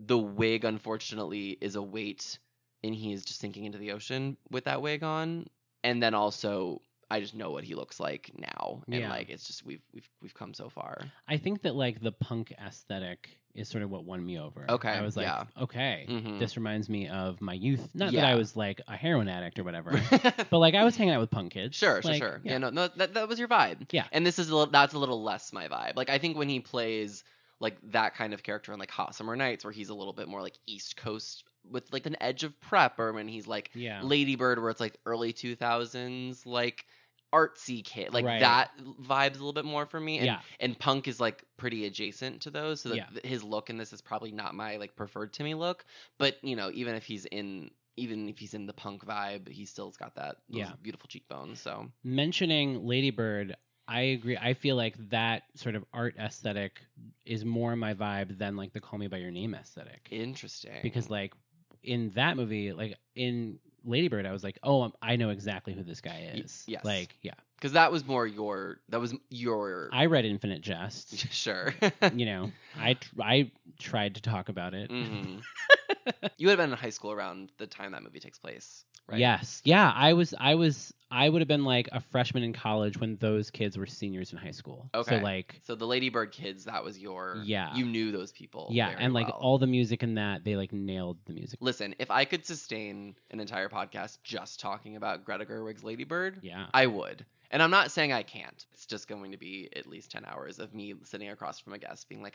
[0.00, 2.38] the wig unfortunately is a weight
[2.82, 5.46] and he is just sinking into the ocean with that wig on.
[5.84, 8.82] And then also I just know what he looks like now.
[8.86, 9.10] And Yeah.
[9.10, 10.98] like it's just we've we've we've come so far.
[11.28, 14.64] I think that like the punk aesthetic is sort of what won me over.
[14.66, 15.44] Okay, I was like, yeah.
[15.60, 16.38] okay, Mhm.
[16.38, 17.86] this reminds me of my youth.
[17.94, 20.00] Not that I was like a heroin addict or whatever,
[20.50, 21.76] but like I was hanging out with punk kids.
[21.76, 22.40] Sure, sure, Like, sure.
[22.44, 23.88] Yeah, no, no, that, that was your vibe.
[23.92, 24.06] Yeah.
[24.10, 25.96] And this is a little, that's a little less my vibe.
[25.96, 27.24] Like I think when he plays
[27.60, 30.28] like that kind of character on like Hot Summer Nights, where he's a little bit
[30.28, 34.02] more like East Coast with like an edge of prep, or when he's like Yeah.
[34.02, 36.86] Lady Bird, where it's like early two thousands, like
[37.32, 38.40] artsy kid, like Right.
[38.40, 40.18] that vibes a little bit more for me.
[40.18, 40.40] And, Yeah.
[40.60, 43.08] and Punk is like pretty adjacent to those, so that Yeah.
[43.24, 45.84] his look in this is probably not my like preferred Timmy look.
[46.18, 49.66] But you know, even if he's in even if he's in the punk vibe, he
[49.66, 50.72] still's got that Yeah.
[50.82, 51.60] beautiful cheekbones.
[51.60, 53.54] So mentioning Lady Bird,
[53.88, 54.38] I agree.
[54.38, 56.80] I feel like that sort of art aesthetic
[57.26, 60.08] is more my vibe than like the Call Me by Your Name aesthetic.
[60.10, 60.80] interesting.
[60.82, 61.34] Because like
[61.82, 65.82] in that movie, like in Lady Bird, I was like, oh, I know exactly who
[65.82, 66.64] this guy is.
[66.66, 66.84] yes.
[66.84, 71.16] Like, yeah, because that was more your that was your I read Infinite Jest.
[71.32, 71.72] sure.
[72.12, 74.90] you know, I tr- I tried to talk about it.
[74.90, 75.38] hmm
[76.36, 79.20] you would have been in high school around the time that movie takes place, right?
[79.20, 82.98] Yes, yeah, I was, I was, I would have been like a freshman in college
[82.98, 84.88] when those kids were seniors in high school.
[84.94, 85.18] Okay.
[85.18, 87.74] so like, So the Lady Bird kids, that was your Yeah.
[87.74, 88.68] You knew those people.
[88.72, 89.38] yeah, and like well.
[89.40, 91.58] all the music in that, they like nailed the music.
[91.62, 96.40] Listen, if I could sustain an entire podcast just talking about Greta Gerwig's Lady Bird,
[96.42, 97.24] Yeah, I would.
[97.52, 98.64] And I'm not saying I can't.
[98.72, 101.78] It's just going to be at least 10 hours of me sitting across from a
[101.78, 102.34] guest being like,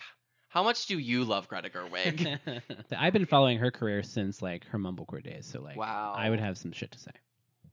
[0.49, 2.39] how much do you love Greta Gerwig?
[2.97, 6.13] I've been following her career since like her mumblecore days, so like, wow.
[6.15, 7.11] I would have some shit to say.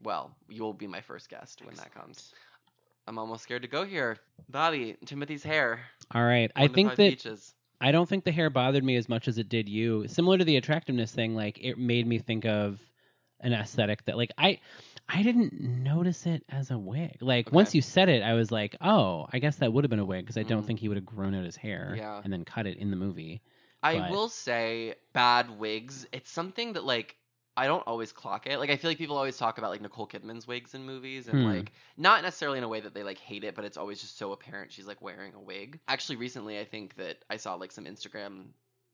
[0.02, 2.32] Well, you'll be my first guest when that comes.
[3.06, 4.16] I'm almost scared to go here.
[4.48, 5.80] Bobby, Timothy's hair.
[6.12, 7.54] All right, I think that peaches.
[7.80, 10.08] I don't think the hair bothered me as much as it did you.
[10.08, 12.80] Similar to the attractiveness thing, like it made me think of
[13.40, 14.60] an aesthetic that like I
[15.08, 17.18] I didn't notice it as a wig.
[17.20, 17.54] Like Okay.
[17.54, 20.04] once you said it, I was like, "Oh, I guess that would have been a
[20.04, 20.66] wig because I don't Mhm.
[20.66, 22.20] think he would have grown out his hair Yeah.
[22.24, 23.42] and then cut it in the movie."
[23.82, 26.06] I but- will say, bad wigs.
[26.12, 27.16] It's something that like
[27.56, 28.58] I don't always clock it.
[28.58, 31.38] Like I feel like people always talk about like Nicole Kidman's wigs in movies, and
[31.40, 31.46] Hmm.
[31.46, 34.16] like not necessarily in a way that they like hate it, but it's always just
[34.18, 35.78] so apparent she's like wearing a wig.
[35.86, 38.46] Actually, recently I think that I saw like some Instagram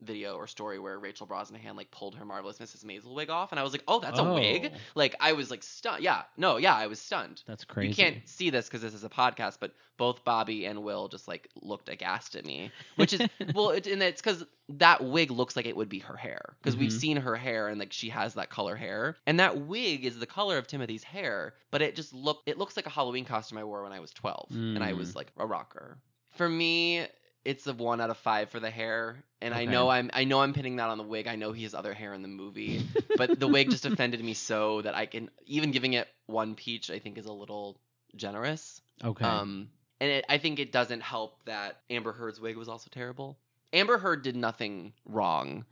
[0.03, 2.85] video or story where Rachel Brosnahan like pulled her marvelous Mrs.
[2.85, 4.71] Maisel wig off, and I was like, oh, that's a wig.
[4.73, 6.03] Oh, Like I was like stunned.
[6.03, 7.43] Yeah, no, yeah, I was stunned.
[7.47, 7.89] That's crazy.
[7.89, 11.29] You can't see this because this is a podcast, but both Bobby and Will just
[11.29, 13.21] like looked aghast at me, which is
[13.55, 16.77] well, it, and it's because that wig looks like it would be her hair because
[16.77, 17.01] we've Mhm.
[17.01, 20.27] seen her hair and like she has that color hair, and that wig is the
[20.27, 23.65] color of Timothy's hair, but it just look it looks like a Halloween costume I
[23.65, 24.97] wore when I was twelve, and I Mm.
[24.99, 25.99] was like a rocker.
[26.31, 27.07] For me.
[27.45, 30.41] It's a one out of five for the hair, and I know I'm I know
[30.43, 31.27] I'm pinning that on the wig.
[31.27, 32.83] I know he has other hair in the movie,
[33.17, 36.91] but the wig just offended me so that I can even giving it one peach
[36.91, 37.81] I think is a little
[38.15, 38.83] generous.
[39.03, 39.25] okay.
[39.25, 39.69] Um,
[40.01, 43.39] and it, I think it doesn't help that Amber Heard's wig was also terrible.
[43.73, 45.65] Amber Heard did nothing wrong.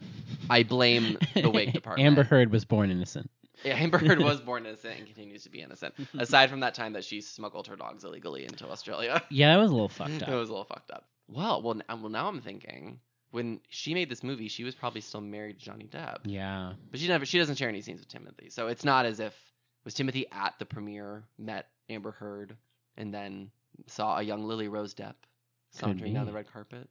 [0.48, 2.06] I blame the wig department.
[2.06, 3.30] Amber Heard was born innocent.
[3.64, 5.94] Yeah, Amber Heard was born innocent and continues to be innocent.
[6.16, 9.70] Aside from that time that she smuggled her dogs illegally into Australia, Yeah, that was
[9.70, 10.28] a little fucked up.
[10.28, 11.06] it was a little fucked up.
[11.28, 13.00] Well, well, n- uh, well, now I'm thinking
[13.30, 16.18] when she made this movie, she was probably still married to Johnny Depp.
[16.24, 16.72] Yeah.
[16.90, 18.48] But she never she doesn't share any scenes with Timothy.
[18.50, 19.34] So it's not as if
[19.84, 22.56] was Timothy at the premiere, met Amber Heard,
[22.96, 23.50] and then
[23.86, 25.14] saw a young Lily Rose Depp
[25.70, 26.88] sauntering down the red carpet.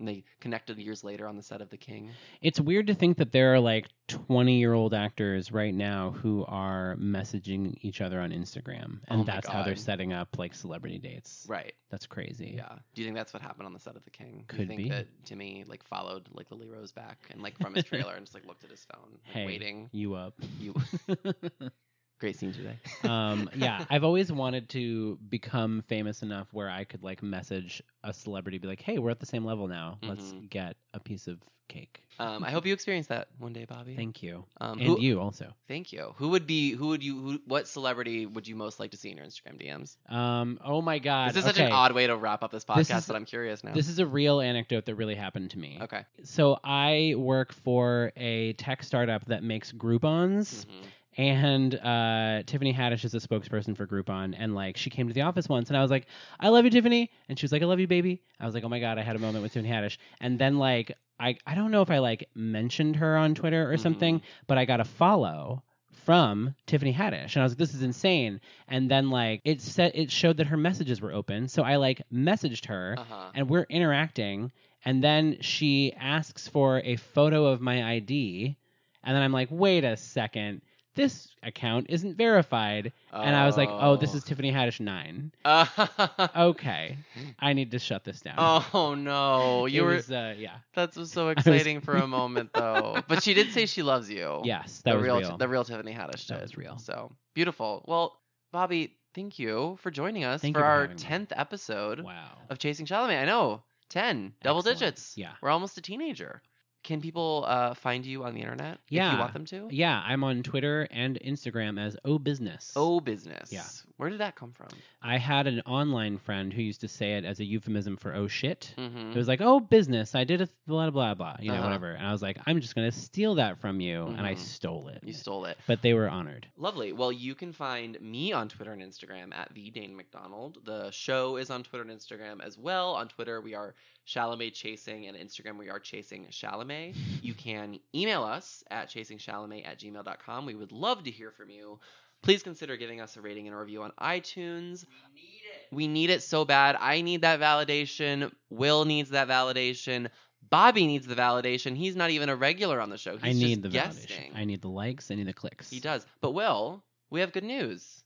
[0.00, 2.10] And they connected years later on the set of The King.
[2.40, 6.44] It's weird to think that there are like 20 year old actors right now who
[6.48, 9.00] are messaging each other on Instagram.
[9.08, 11.44] And Oh that's how they're setting up like celebrity dates.
[11.48, 11.74] Right.
[11.90, 12.54] That's crazy.
[12.56, 12.76] Yeah.
[12.94, 14.44] Do you think that's what happened on the set of The King?
[14.48, 14.88] Do Could you think be.
[14.88, 18.34] that Timmy like followed like Lily Rose back and like from his trailer and just
[18.34, 19.46] like looked at his phone, like, Hey.
[19.46, 19.90] waiting?
[19.92, 20.32] You up.
[20.58, 20.74] You
[22.20, 22.78] Great scene today.
[23.04, 28.12] um, yeah, I've always wanted to become famous enough where I could like message a
[28.12, 29.98] celebrity, be like, "Hey, we're at the same level now.
[30.02, 30.50] Let's Mhm.
[30.50, 33.96] get a piece of cake." Um, I hope you experience that one day, Bobby.
[33.96, 35.54] Thank you, um, and who, you also.
[35.68, 36.12] Thank you.
[36.16, 36.72] Who would be?
[36.72, 37.18] Who would you?
[37.18, 39.96] Who, what celebrity would you most like to see in your Instagram DMs?
[40.14, 41.64] Um, oh my God, this is such okay.
[41.64, 43.72] an odd way to wrap up this podcast, This is- but I'm curious now.
[43.72, 45.78] This is a real anecdote that really happened to me.
[45.80, 46.04] okay.
[46.24, 50.66] So I work for a tech startup that makes Groupons.
[50.66, 50.82] Mhm.
[51.20, 55.20] And uh, Tiffany Haddish is a spokesperson for Groupon, and like she came to the
[55.20, 56.06] office once, and I was like,
[56.40, 58.64] "I love you, Tiffany," and she was like, "I love you, baby." I was like,
[58.64, 61.54] "Oh my god, I had a moment with Tiffany Haddish," and then like I I
[61.54, 64.84] don't know if I like mentioned her on Twitter or something, but I got a
[64.84, 65.62] follow
[65.92, 69.92] from Tiffany Haddish, and I was like, "This is insane." And then like it said
[69.94, 73.30] it showed that her messages were open, so I like messaged her, Uh-huh.
[73.34, 74.52] and we're interacting.
[74.86, 78.56] And then she asks for a photo of my ID
[79.04, 80.62] and then I'm like wait a second
[80.96, 85.32] this account isn't verified and I was like oh this is Tiffany Haddish 9
[86.36, 86.96] okay
[87.38, 89.94] I need to shut this down oh no, you It were.
[89.94, 93.02] was, uh, yeah That's was so exciting for a moment, though.
[93.08, 94.40] But she did say she loves you.
[94.44, 96.26] yes that the was real, real, the real Tiffany Haddish.
[96.26, 96.42] That did.
[96.42, 96.78] was real.
[96.78, 97.84] So beautiful.
[97.86, 98.18] Well,
[98.52, 101.02] Bobby, thank you for joining us Thank for you for our having me.
[101.02, 103.20] tenth episode wow of Chasing Chalamet.
[103.22, 104.78] I know, ten, double Excellent.
[104.80, 105.14] digits.
[105.16, 105.32] Yeah.
[105.40, 106.42] we're almost a teenager.
[106.82, 109.18] Can people uh, find you on the internet if you Yeah.
[109.18, 109.68] want them to?
[109.70, 113.52] yeah I'm on Twitter and Instagram as O Business Oh, business.
[113.52, 113.64] Yeah.
[113.98, 114.68] Where did that come from?
[115.02, 118.28] I had an online friend who used to say it as a euphemism for oh
[118.28, 119.10] shit Mm-hmm.
[119.10, 120.14] It was like, oh, business.
[120.14, 121.64] I did a blah blah blah, you know, Uh-huh.
[121.64, 121.90] whatever.
[121.92, 124.38] And I was like, I'm just gonna steal that from you, and I Mhm.
[124.38, 125.02] stole it.
[125.04, 125.58] You stole it.
[125.66, 126.46] but they were honored.
[126.56, 126.92] Lovely.
[126.92, 130.58] Well, you can find me on Twitter and Instagram at the Dane McDonald.
[130.64, 132.94] The show is on Twitter and Instagram as well.
[132.94, 133.74] On Twitter, we are
[134.06, 136.96] Chalamet Chasing, and Instagram, we are Chasing Chalamet.
[137.22, 140.46] You can email us at chasingchalamet at gmail.com.
[140.46, 141.78] We would love to hear from you.
[142.22, 144.84] Please consider giving us a rating and a review on iTunes.
[144.84, 145.74] We need it.
[145.74, 146.76] We need it so bad.
[146.78, 148.30] I need that validation.
[148.50, 150.08] Will needs that validation.
[150.50, 151.76] Bobby needs the validation.
[151.76, 153.16] He's not even a regular on the show.
[153.16, 154.32] He's I need the guesting.
[154.32, 154.36] validation.
[154.36, 155.10] I need the likes.
[155.10, 155.70] I need the clicks.
[155.70, 156.04] He does.
[156.20, 158.02] But Will, we have good news.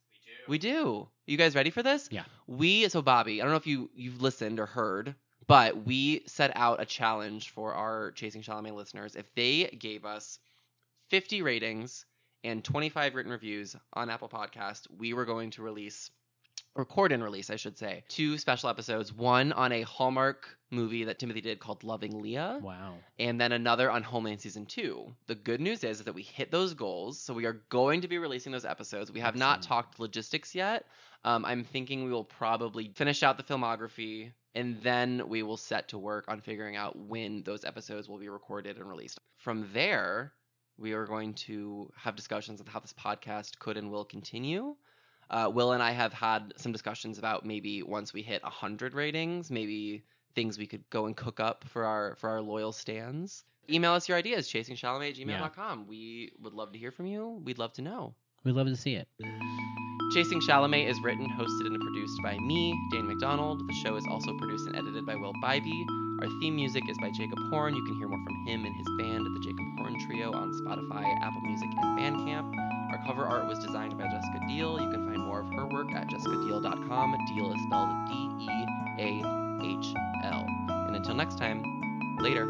[0.49, 0.69] We do.
[0.69, 1.09] We do.
[1.27, 2.09] You guys ready for this?
[2.13, 2.25] Yeah.
[2.47, 5.15] We so Bobby, I don't know if you you've listened or heard,
[5.47, 9.17] but we set out a challenge for our Chasing Chalamet listeners.
[9.17, 10.39] If they gave us
[11.11, 12.07] 50 ratings
[12.43, 16.11] and 25 written reviews on Apple Podcast, we were going to release
[16.77, 21.21] record and release, I should say, two special episodes, one on a Hallmark movie that
[21.21, 22.95] Timothy did called Loving Leah Wow.
[23.21, 25.15] and then another on Homeland season two.
[25.29, 28.19] The good news is, that we hit those goals, so we are going to be
[28.19, 29.13] releasing those episodes.
[29.13, 30.87] We have not talked logistics yet.
[31.25, 35.89] Um, I'm thinking we will probably finish out the filmography, and then we will set
[35.89, 39.19] to work on figuring out when those episodes will be recorded and released.
[39.37, 40.33] From there,
[40.79, 44.77] we are going to have discussions on how this podcast could and will continue.
[45.31, 49.51] Uh, Will and I have had some discussions about maybe once we hit 100 ratings,
[49.51, 53.45] maybe things we could go and cook up for our for our loyal stands.
[53.71, 55.87] Email us your ideas, chasingchalamet at gmail.com.
[55.87, 57.41] We would love to hear from you.
[57.43, 58.15] We'd love to know.
[58.45, 59.09] We'd love to see it.
[60.13, 63.67] Chasing Chalamet is written, hosted, and produced by me, Dane McDonald.
[63.67, 65.85] The show is also produced and edited by Will Bivey.
[66.21, 67.75] Our theme music is by Jacob Horn.
[67.75, 71.05] You can hear more from him and his band, the Jacob Horn Trio, on Spotify,
[71.21, 72.55] Apple Music, and Bandcamp.
[72.93, 74.81] Our cover art was designed by Jessica Deahl.
[74.81, 77.17] You can find more of her work at jessicadeahl.com.
[77.33, 78.67] Deahl is spelled D E
[79.01, 79.95] A H
[80.25, 80.47] L.
[80.87, 81.65] And until next time,
[82.21, 82.45] later.